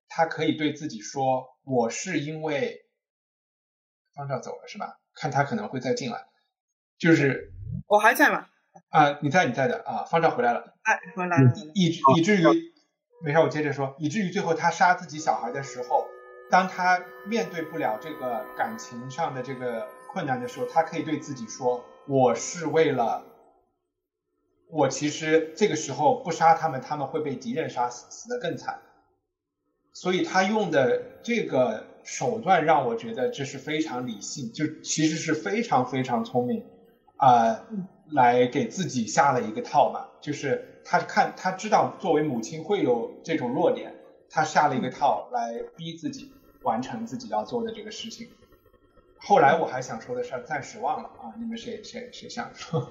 [0.08, 2.86] 他可以对自己说：“我是因为
[4.14, 5.00] 方照走了是吧？
[5.14, 6.28] 看他可能会再进来，
[6.98, 7.54] 就是
[7.88, 8.48] 我还在吗？”
[8.90, 12.44] 啊，你在，你在的啊，方丈回来了，哎，回来了，以以至于，
[13.22, 16.08] 没事，我接着说，以至于最后他杀自己小孩的时候，
[16.50, 23.26] 当他面对不了这个感情上的这个困难的时候，他可以对自己说，我是为了，
[24.72, 28.80] 我其实这个时候不杀他们，他们会被敌人杀死，死得更惨，
[29.92, 36.64] 所以他用的这个手段让我觉得这是非常理性，就其实是非常非常聪明
[37.18, 37.68] 啊，
[38.12, 40.08] 来给自己下了一个套嘛。
[40.22, 43.94] 就是他看他知道作为母亲会有这种弱点，
[44.30, 48.30] 他下了一个套来逼自己完成自己要做的这个事情。
[49.18, 52.90] 后来我还想说的事儿暂时忘了啊，你们谁谁谁想说？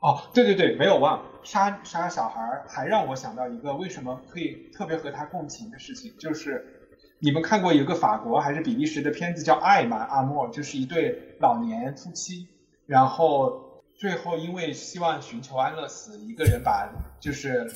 [0.00, 9.96] 哦，对对对，没有忘杀杀小孩儿，还让我想到一个为什么可以特别和他共情的事情，就是你们看过一个法国还是比利时的片子叫《爱》吗？
[9.96, 12.46] 阿莫就是一对老年夫妻，
[12.86, 16.88] 然后最后因为希望寻求安乐死，一个人把
[17.18, 17.68] 就是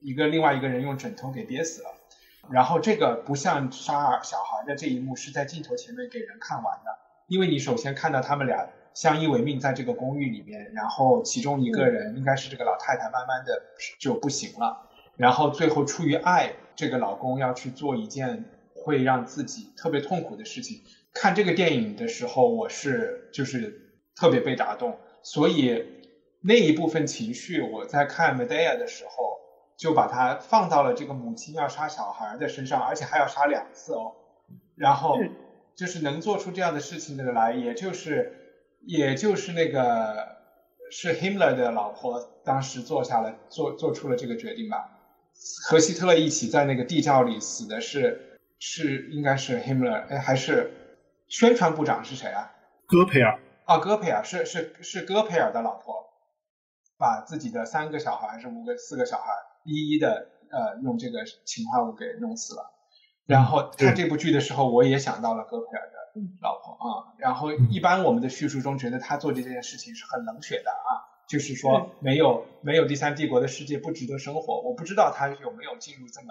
[0.00, 1.88] 一个另外一个人用枕头给憋死了，
[2.52, 6.96] 然后这个不像杀小孩的这一幕是在镜头前面给人看完的，
[7.26, 8.68] 因为你首先看到他们俩。
[8.94, 13.60] 相依为命，在这个公寓里面，然后其中一个人应该是这个老太太，慢慢的
[13.98, 20.82] 就不行了，然后最后出于爱，这个老公要去做一件会让自己特别痛苦的事情。
[21.12, 25.84] 看这个电影的时候，我是就是特别被打动，所以
[26.40, 29.40] 那一部分情绪，我在看 Medea 的时候，
[29.76, 34.12] 就把它放到了这个母亲要杀小孩的身上，而且还要杀两次哦，
[34.76, 35.18] 然后
[35.74, 38.42] 就是能做出这样的事情的来，也就是。
[38.86, 40.36] 也就是那个
[40.90, 44.90] 是 Himmler 的老婆，当时做下了做做出了这个决定吧。
[45.66, 50.72] 和希特勒一起在那个地窖里死的是是应该是 Himmler，哎还是
[51.28, 52.54] 宣传部长是谁啊？
[52.86, 56.12] 戈培尔啊，戈培尔是是是戈培尔的老婆，
[56.96, 59.32] 把自己的三个小孩还是五个四个小孩
[59.64, 62.73] 一一的呃用这个氰化物给弄死了。
[63.26, 65.94] 然后看这部剧的时候，我也想到了戈培尔的。
[66.40, 74.60] 老婆啊，然后一般我们的叙述中觉得他做这件事情是很冷血的啊，就是说没有没有第三帝国的世界不值得生活。
[74.60, 76.28] 我不知道他有没有进入这么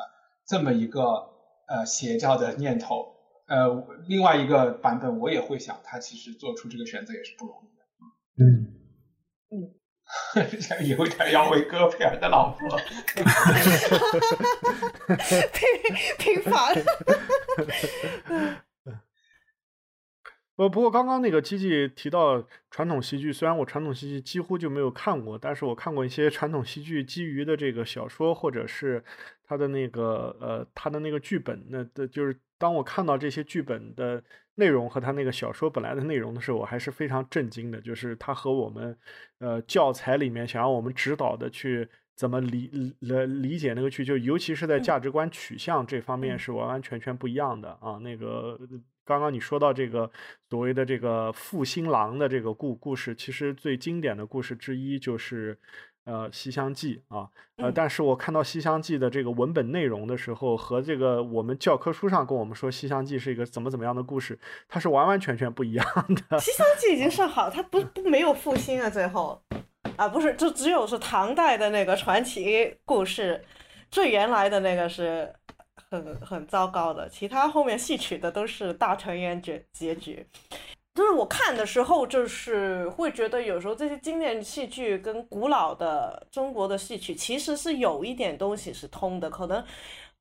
[0.47, 1.27] 这么一个
[1.67, 3.13] 呃邪教的念头。
[3.45, 8.45] 呃，另外一个版本我也会想，他其实做出这个选择也是不容易的。
[8.45, 8.72] 嗯
[10.35, 12.79] 嗯， 有点要为戈培尔的老婆
[15.51, 15.63] 平
[16.17, 16.73] 平凡。
[20.55, 29.03] 呃， 不过刚刚那个机器提到传统戏剧，虽然我传统戏剧几乎就没有看过，但是我看过一些传统戏剧基于的这个小说，或者是
[29.45, 31.65] 他的那个呃他的那个剧本。
[31.69, 34.23] 那的就是当我看到这些剧本的
[34.55, 37.81] 内容和他那个小说本来的内容的时候，我还是非常震惊的。
[37.81, 38.97] 就是他和我们
[39.39, 41.85] 呃教材里面想让我们指导的去
[42.15, 48.57] 怎么理理理解那个剧，就尤其是在价值观取向这方面是完完全全不一样的啊，那个。
[49.05, 50.09] 刚刚你说到这个
[50.49, 55.59] 所谓的这个负心郎的这个故故事，其实最经典的故事之一就是
[56.05, 65.85] 呃《西厢记》啊，呃，但是我看到《西厢记》的这个文本内容的时候，和这个我们教科书上跟我们说《西厢记》是一个怎么怎么样的故事，它是完完全全不一样
[66.29, 66.37] 的。
[66.39, 69.41] 《西厢记》已经算好，它不不没有复兴啊，最后
[69.95, 73.43] 啊不是，就只有是唐代的那个传奇故事，
[73.89, 75.33] 最原来的那个是。
[75.89, 80.25] 很很糟糕的，其他后面戏曲的都是大团圆结结局。
[80.95, 89.65] 就是我看的时候，就是会觉得有时候这些经典戏剧跟古老的中国的戏曲其实是有一点东西是通的，可能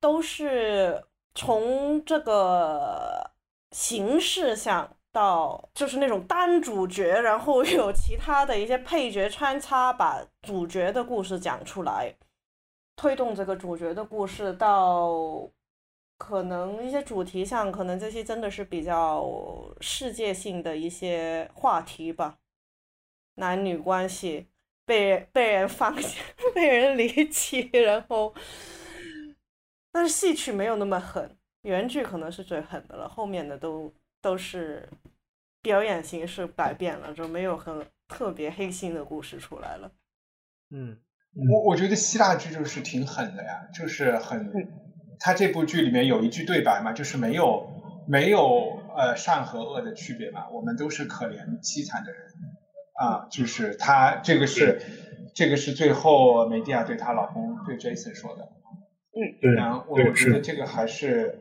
[0.01, 1.05] 都是
[1.35, 3.31] 从这个
[3.73, 12.15] 形式上到就是那种单主角，然后有其他的一些配角穿插，把主角的故事讲出来，
[12.97, 15.51] 推动这个主角的故事到。
[16.25, 19.29] 可能一些主题上，可能这些真的是比较
[19.81, 22.39] 世界性的一些话题吧，
[23.35, 24.47] 男女关系
[24.87, 26.23] 被被人放下，
[26.55, 28.33] 被人离弃，然后，
[29.91, 34.89] 但是戏曲没有那么狠，原剧可能是最狠的了，后面的都都是
[35.61, 39.91] 表演形式改变了，就没有很特别黑心的故事出来了。
[40.71, 40.97] 嗯，
[41.51, 44.53] 我我觉得希腊剧就是挺狠的呀，就是很。
[45.23, 47.71] 他这部剧里面有一句对白嘛，就是没有
[48.09, 52.21] 没有呃善和恶的区别嘛，我们都是可怜凄惨的人
[52.95, 54.83] 啊，就是他这个是
[55.35, 58.49] 这个是最后梅蒂亚对她老公对 Jason 说的，
[59.15, 61.39] 嗯，对，然后我我觉得这个还是，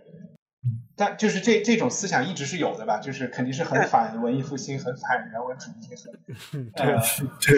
[0.96, 5.96] 但就是这这种思想一直是有的吧，就是肯定是很反文艺复兴、很反人文主义、
[6.78, 7.00] 很呃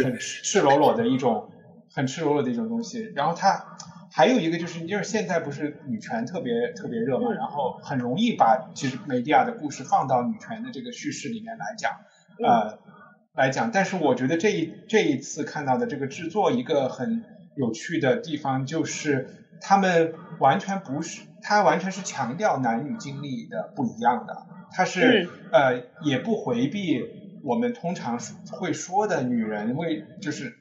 [0.04, 1.52] 很赤裸裸的一种
[1.94, 3.78] 很赤裸裸的一种东西，然后它。
[4.16, 11.94] 还有一个就是，就是现在不是女权特别特别热嘛，然后很容易把其实梅蒂亚的故事放到女权的这个叙事里面来讲，
[12.38, 12.78] 呃，
[13.34, 13.72] 来讲。
[13.72, 17.24] 但是我觉得这一这一次看到的这个制作一个很
[17.56, 27.02] 有趣的地方，就是他们完全不是他完全是强调男女经历的不一样的，他是呃也不回避
[27.44, 28.20] 我们通常
[28.52, 30.54] 会说的女人为就是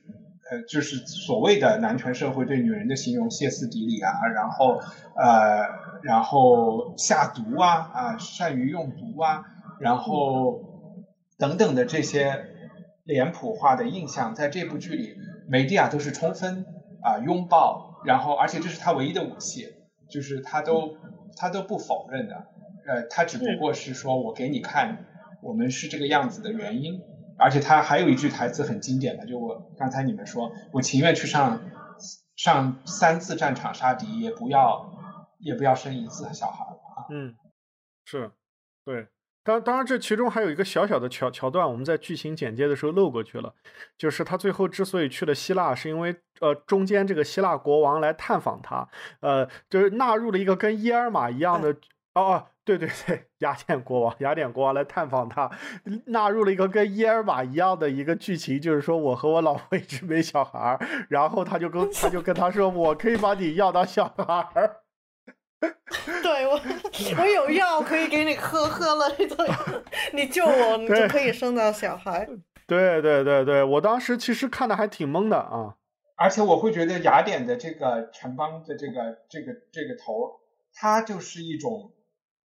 [0.52, 4.78] 呃就是所谓的男权社会对女人的形容歇斯底里啊，然后
[5.16, 5.64] 呃
[6.02, 9.40] 然后下毒啊啊善于用毒啊，
[9.80, 10.60] 然后
[11.38, 12.44] 等等的这些
[13.04, 15.14] 脸谱化的印象，在这部剧里，
[15.48, 16.66] 梅蒂亚都是充分
[17.00, 19.66] 啊拥抱，然后而且这是他唯一的武器。
[20.10, 20.92] 就是他都
[21.38, 22.34] 他都不否认的，
[22.86, 25.06] 呃，他只不过是说我给你看，
[25.40, 27.00] 我们是这个样子的原因，
[27.42, 31.60] 而且他还有一句台词很经典的，就我刚才你们说，我情愿去上
[32.36, 34.92] 上三次战场杀敌，也不要
[35.38, 37.06] 也不要生一次小孩啊。
[37.10, 37.34] 嗯，
[38.04, 38.30] 是，
[38.84, 39.08] 对。
[39.44, 43.52] 当当然，这其中还有一个小小的桥桥段，我们在剧情简介的时候漏过去了。
[43.98, 48.88] 就是他最后之所以去了希腊，是因为呃中间这个希腊国王来探访他，
[49.18, 51.76] 呃，就是纳入了一个跟伊尔玛一样的
[52.14, 55.50] 哦 哦，对对对，雅典国王，雅典国王来探访他，
[56.06, 64.48] 纳入了一个跟伊尔玛一样的一个剧情，就是说我和我老婆一直没小孩，然后他就跟他就跟他说，我可以把你要当小孩。
[66.22, 66.60] 对我，
[67.20, 69.36] 我有药可以给你喝，喝了你就
[70.12, 72.28] 你救我，你就可以生到小孩。
[72.66, 75.76] 对对对对，我当时其实看的还挺懵的啊。
[76.16, 80.40] 而且我会觉得雅典的这个城邦的这个这个这个头，
[80.74, 81.92] 它就是一种，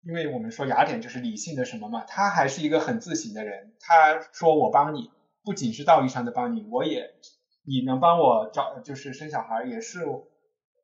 [0.06, 3.72] 因为我们说雅典就是理性的什么嘛，他还是一个很自省的人。
[3.80, 5.10] 他说我帮你，
[5.44, 7.14] 不仅是道义上的帮你，我也
[7.64, 10.04] 你能帮我找就是生小孩也是。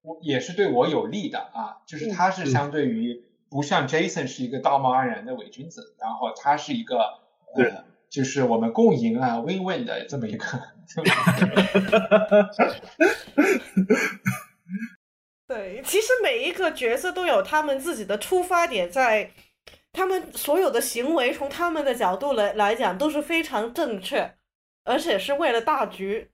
[0.05, 6.99] 我也是对我有利的啊，就是他是相对于不像 Jason 是一个道貌岸然的伪君子，然后他是一个
[7.55, 10.45] 呃，就是我们共赢啊，win win 的这么一个。
[15.53, 19.31] 对，其实每一个角色都有他们自己的出发点，在
[19.93, 24.35] 他们所有的行为从他们的角度来来讲都是非常正确，
[24.85, 26.31] 而且是为了大局。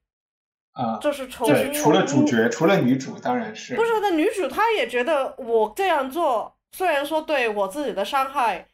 [0.73, 8.69] 啊，就是从除了主角，除了女主，当然是不是那女主，她也觉得我这样做，虽然说对我自己的伤害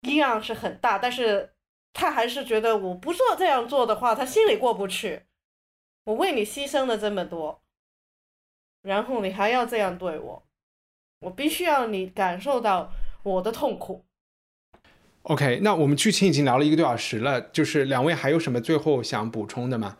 [0.00, 1.52] 一样是很大，但是
[1.92, 5.22] 她还是觉得我不做这样做的话，她心里过不去。
[6.06, 7.62] 我为你牺牲了这么多，
[8.84, 10.42] 然后你还要这样对我，
[11.20, 14.04] 我必须要你感受到我的痛苦。
[15.22, 19.96] OK，那我们剧情已经聊了一个多小时了，就是两位还有什么最后想补充的吗？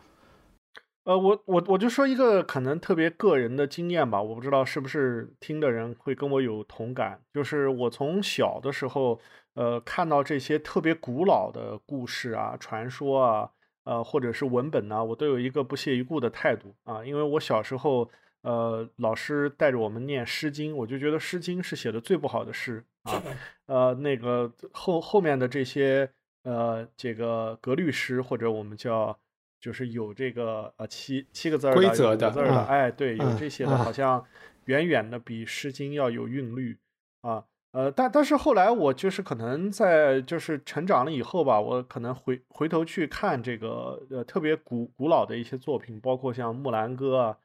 [1.05, 9.19] 呃，我我我就说一个可能特别个人的经验吧，我不知道是不是听的人会跟我有同感，就是我从小的时候，
[9.55, 13.49] 呃，看到这些特别古老的故事啊、传说啊，
[13.83, 18.09] 呃，或者是文本呢，我都有一个不屑一顾的态度啊，因为我小时候，
[18.45, 23.23] 呃，老师带着我们念《诗经》，我就觉得《诗经》是写的最不好的诗 啊，
[23.65, 26.09] 呃，那个后后面的这些，
[26.43, 29.17] 呃，这个格律诗或者我们叫。
[29.57, 34.23] 就是有这个呃七七个字规则的字的，哎，对，有这些的，好像
[34.65, 36.77] 远远的比《诗经》要有韵律
[37.21, 37.43] 啊。
[37.71, 47.37] 呃，但但是后来我就是可能在就是成长了以后吧，我可能回回头去看这个呃特别古古老的一些作品，包括像《木兰歌》啊，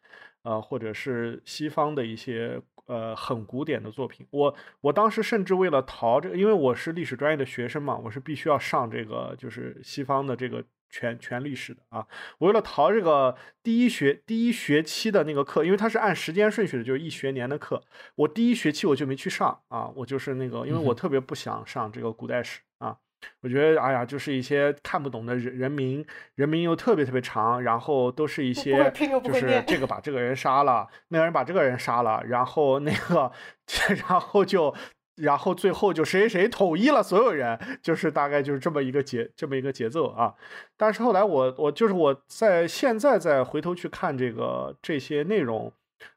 [0.43, 4.27] 呃，或者是西方的一些呃很古典的作品。
[4.31, 10.65] 我我当时甚至为了逃这个，因为我是历史专业的学生嘛，我是必须要上这个就是西方的这个。
[10.93, 12.05] 全全历史的啊，
[12.39, 17.81] 我为了逃这个第一学第一学期的那个课，因为它是按时间顺序的，就是一学年的课，
[18.17, 22.99] 我第一学期我就没去上啊，我就是那个，因为我特别不想上这个古代史啊，
[23.41, 26.05] 我觉得哎呀，就是一些看不懂的人人名，
[26.35, 28.93] 人名又特别特别长，然后都是一些
[29.25, 33.31] 就是这个把这个人杀了，那个人把这个人杀了，然后那个
[34.09, 34.75] 然后就。
[35.17, 40.35] 然后最后就谁谁谁统一了所有人，就是大概就是这么一个节这么一个节奏啊。
[40.79, 45.71] 但是后来我我就是我在现在再回头去看这个这些内容，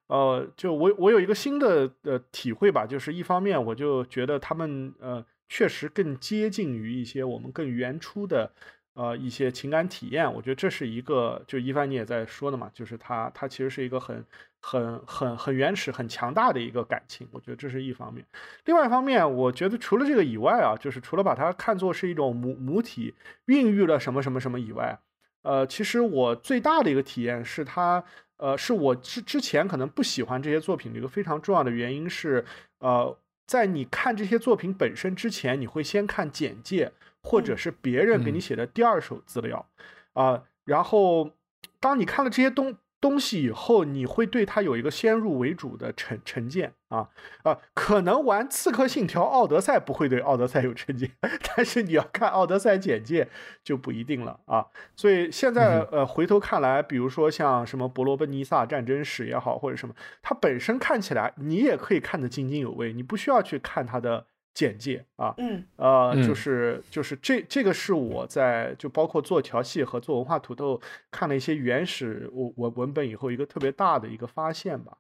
[0.07, 8.51] 呃，就我我有一个新的呃体会吧，就是一方面我就觉得他们呃确实更接近于一些我们更原初的。
[8.95, 14.23] 呃，一些情感体验，我觉得这是一个，就一帆你也在说的嘛，就是它，它其实是一个很、
[14.61, 18.23] 很、很、很原始、很强大的一个感情，我觉得这是一方面。
[18.65, 23.15] 另外一方面，我觉得除了这个以外啊，就是除了把它看作是一种母母体
[23.45, 24.99] 孕育了什么什么什么以外，
[25.41, 28.03] 呃，其实我最大的一个体验是它，
[28.37, 32.45] 呃，是我之之前可能不喜欢这些作品的一个非常重要的原因是，
[32.77, 36.91] 呃，在你看这些作品本身之前，你会先看简介。
[37.25, 39.65] 或者是别人给你写的第二手资料，
[40.11, 41.31] 啊，然后
[41.79, 47.09] 当你看了这些东东西以后，你会对它有一个先入为主的成成见啊
[47.43, 53.27] 啊，可能玩《刺客信条：奥德赛》不会对《奥德赛》有成见，但是你要看《奥德赛》简介
[53.61, 54.65] 就不一定了啊。
[54.95, 64.27] 所以现在呃回头看来，比如说像什么《伯罗奔尼撒战争史》也好，或者什么，它本身看起来你也可以看得津津有味，你不需要去看它的。
[64.53, 70.79] 简介啊，嗯，呃，就是就是这这个是我在就包括做调戏和做文化土豆
[71.09, 74.97] 看了一些原始文文文本以后一个特别大的一个发现吧。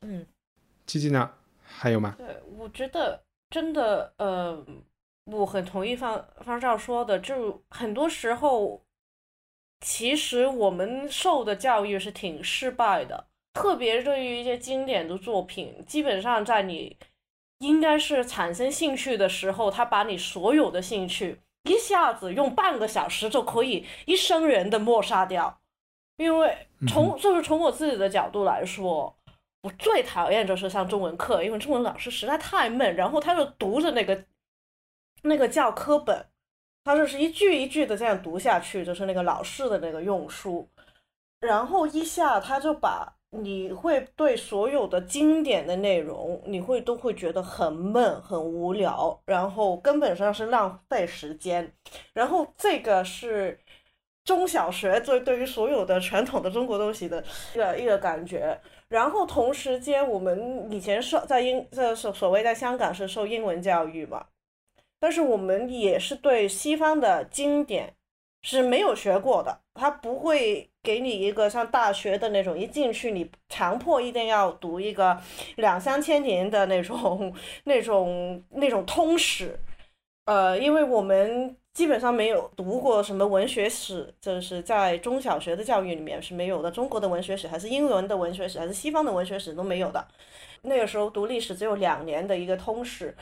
[0.00, 0.26] 嗯，
[0.86, 1.30] 基基呢？
[1.62, 2.16] 还有吗？
[2.18, 2.26] 对，
[2.58, 4.64] 我觉得真的，呃，
[5.26, 8.82] 我很同意方方少说的，就很多时候，
[9.80, 16.96] 其实我们受的教育是挺失败的，特别对于一些经典的作品，基本上在你。
[17.58, 25.60] 应该是产生兴趣的时候，他把你所有的兴趣一下子用半个小时就可以一生人的抹杀掉。
[26.18, 29.16] 因为从就是从我自己的角度来说，
[29.62, 34.24] 我最讨厌就是上中文课，因为中文老师实在太闷，然后他就读着那个
[35.22, 36.26] 那个教科本，
[36.84, 40.68] 他就是一句一句的这样读下去，就是那个老师的那个用书，
[41.40, 43.14] 然后一下他就把。
[43.42, 51.72] 你会对所有的经典的内容，你会都会觉得很闷、很无聊，然后根本上是浪费时间。
[52.12, 53.58] 然后这个是
[54.24, 57.22] 中小学对对于所有的传统的中国东西的
[57.54, 58.60] 一个一个感觉。
[58.88, 64.26] 然后同时间，我们以前受在英这所所谓在香港是受英文教育嘛，
[64.98, 67.94] 但是我们也是对西方的经典
[68.42, 70.70] 是没有学过的，他不会。
[70.86, 75.20] 给你一个像大学的那种，一进去你强迫一定要读一个
[75.56, 77.34] 两三千年的那种、
[77.66, 79.58] 那种、那种通史，
[80.26, 86.70] 呃，因为我们基本上没有读过什么文学史，就是在中小学的教育里面是没有的。
[86.70, 90.06] 中国的文学史，还是英文的文学史，还是西方的文学史都没有的。
[90.62, 93.12] 那个时候读历史只有两年的一个通史。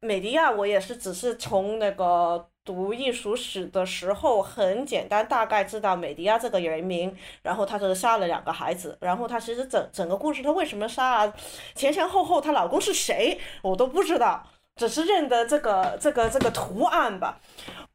[0.00, 2.50] 美迪亚，我也是只是从那个。
[2.64, 11.34] 读艺术史的时候很简单，大概知道美迪亚这个人名，然后她就是杀了两个孩子，然后她其实整整个故事她为什么杀啊，
[11.74, 14.42] 前前后后她老公是谁我都不知道，
[14.76, 17.38] 只是认得这个这个这个图案吧。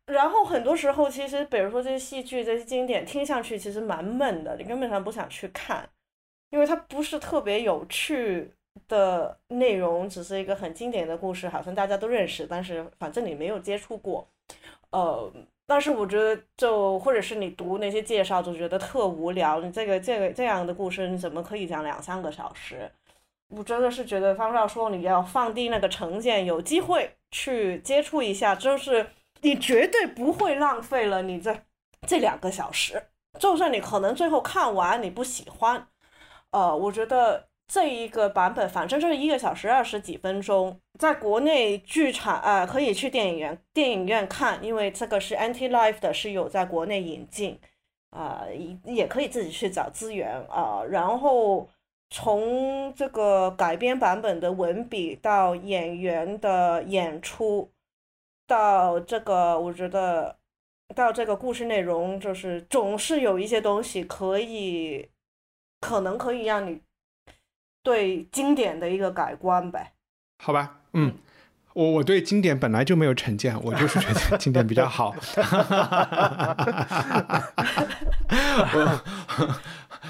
[0.05, 5.88] 然后很多时候其实，比如说这些戏剧这些经典，听上去其实蛮闷的，你根本上不想去看，
[6.49, 8.51] 因为它不是特别有趣
[8.88, 14.28] 的内容，只是一个很经典的故事，好像大家都认识，但是反正你没有接触过。
[14.92, 15.32] 呃，
[15.66, 19.60] 但是我觉得，就或者是你读那些介绍，就觉得特无聊。
[19.62, 22.92] 你这个这个这样的故事，你怎么可以讲两三个小时？
[23.50, 29.08] 我真的是觉得方少说你要放低那个成见，有机会去接触一下，就是
[29.42, 31.56] 你绝对不会浪费了你这
[32.08, 33.04] 这两个小时。
[33.40, 35.88] 就算你可能最后看完你不喜欢，
[36.52, 37.49] 呃，我觉得。
[37.72, 47.59] 这一个版本，反正就是一个小时二十几分钟，在国内剧场啊可以去电影院电影院看，因为这个是 Anti Life 的，是有在国内引进，
[48.09, 50.82] 啊，也也可以自己去找资源啊。
[50.89, 51.70] 然后
[52.09, 57.70] 从这个改编版本的文笔到演员的演出，
[58.47, 60.36] 到这个我觉得
[60.95, 65.07] 到这个故事内容，就是总是有一些东西可以，
[65.80, 66.82] 可能可以让你。
[67.84, 69.94] 对经典的一个改观呗，
[70.44, 71.14] 好吧，嗯，
[71.74, 75.16] 我我对经典本来就没有成见，我就是觉得经典比较好。
[78.74, 79.02] 我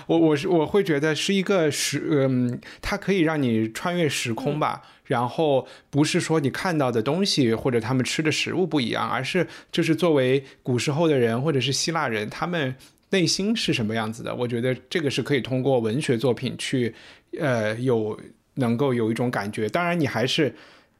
[0.08, 4.82] 我我是我会觉得是一个时，嗯，它可以让你穿越时空吧。
[5.06, 12.76] 然后不是说你看到的东西或者他们吃的食物不一样，而是就是作为古时候的人或者是希腊人，他们
[13.10, 14.36] 内心是什么样子的？
[14.36, 16.94] 我觉得这个是可以通过文学作品去。
[17.38, 18.20] 呃，有
[18.56, 20.56] 能够有一种感觉，当然你还是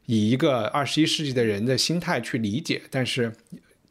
[0.06, 3.32] 以一个二十一世纪的人的心态去理解，但是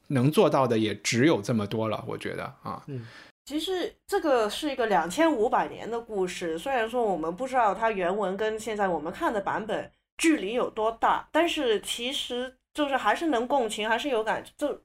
[0.07, 2.81] 能做到的也只有这么多了，我觉得啊。
[2.87, 3.05] 嗯，
[3.45, 14.81] 其实这个是一个两千五百年的故事，虽然说我们不知道它原文跟现在我们看的版本距离有多大，但是其实就是还是能共情，还是有感，就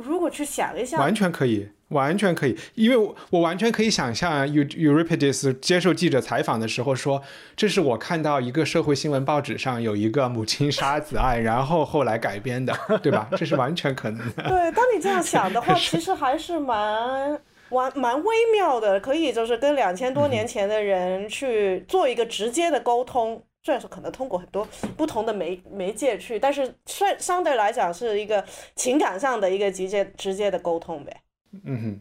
[0.00, 1.68] 如果去想一下，完全可以。
[1.90, 7.20] 完全可以，因为我我完全可以想象，Euripides 接受记者采访的时候说
[7.56, 12.72] ：“这是我看到一个社会新闻报纸上有一个母亲杀子案，然后后来改编的，
[13.02, 13.28] 对吧？
[13.36, 17.36] 这是完全可能的。”对，当你这样想的话， 其实还是蛮
[17.70, 23.42] 蛮蛮微妙的，可以就是跟两千多年前的人去做一个直接的沟通。
[23.62, 24.66] 虽然说可能通过很多
[24.96, 31.20] 不同的媒媒介去，但是算相对来讲是一个情感上的一个直接直接的沟通呗。
[31.64, 32.00] 嗯哼，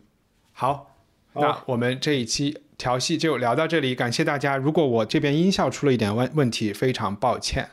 [0.53, 0.95] 好，
[1.34, 4.56] 那我们这一期调戏就聊到这里，感谢大家。
[4.56, 7.68] 如果我这边音效出了一点问问题，非常抱歉。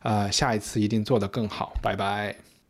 [0.00, 1.72] 呃，下一次一定做得更好。
[1.82, 2.49] 拜拜。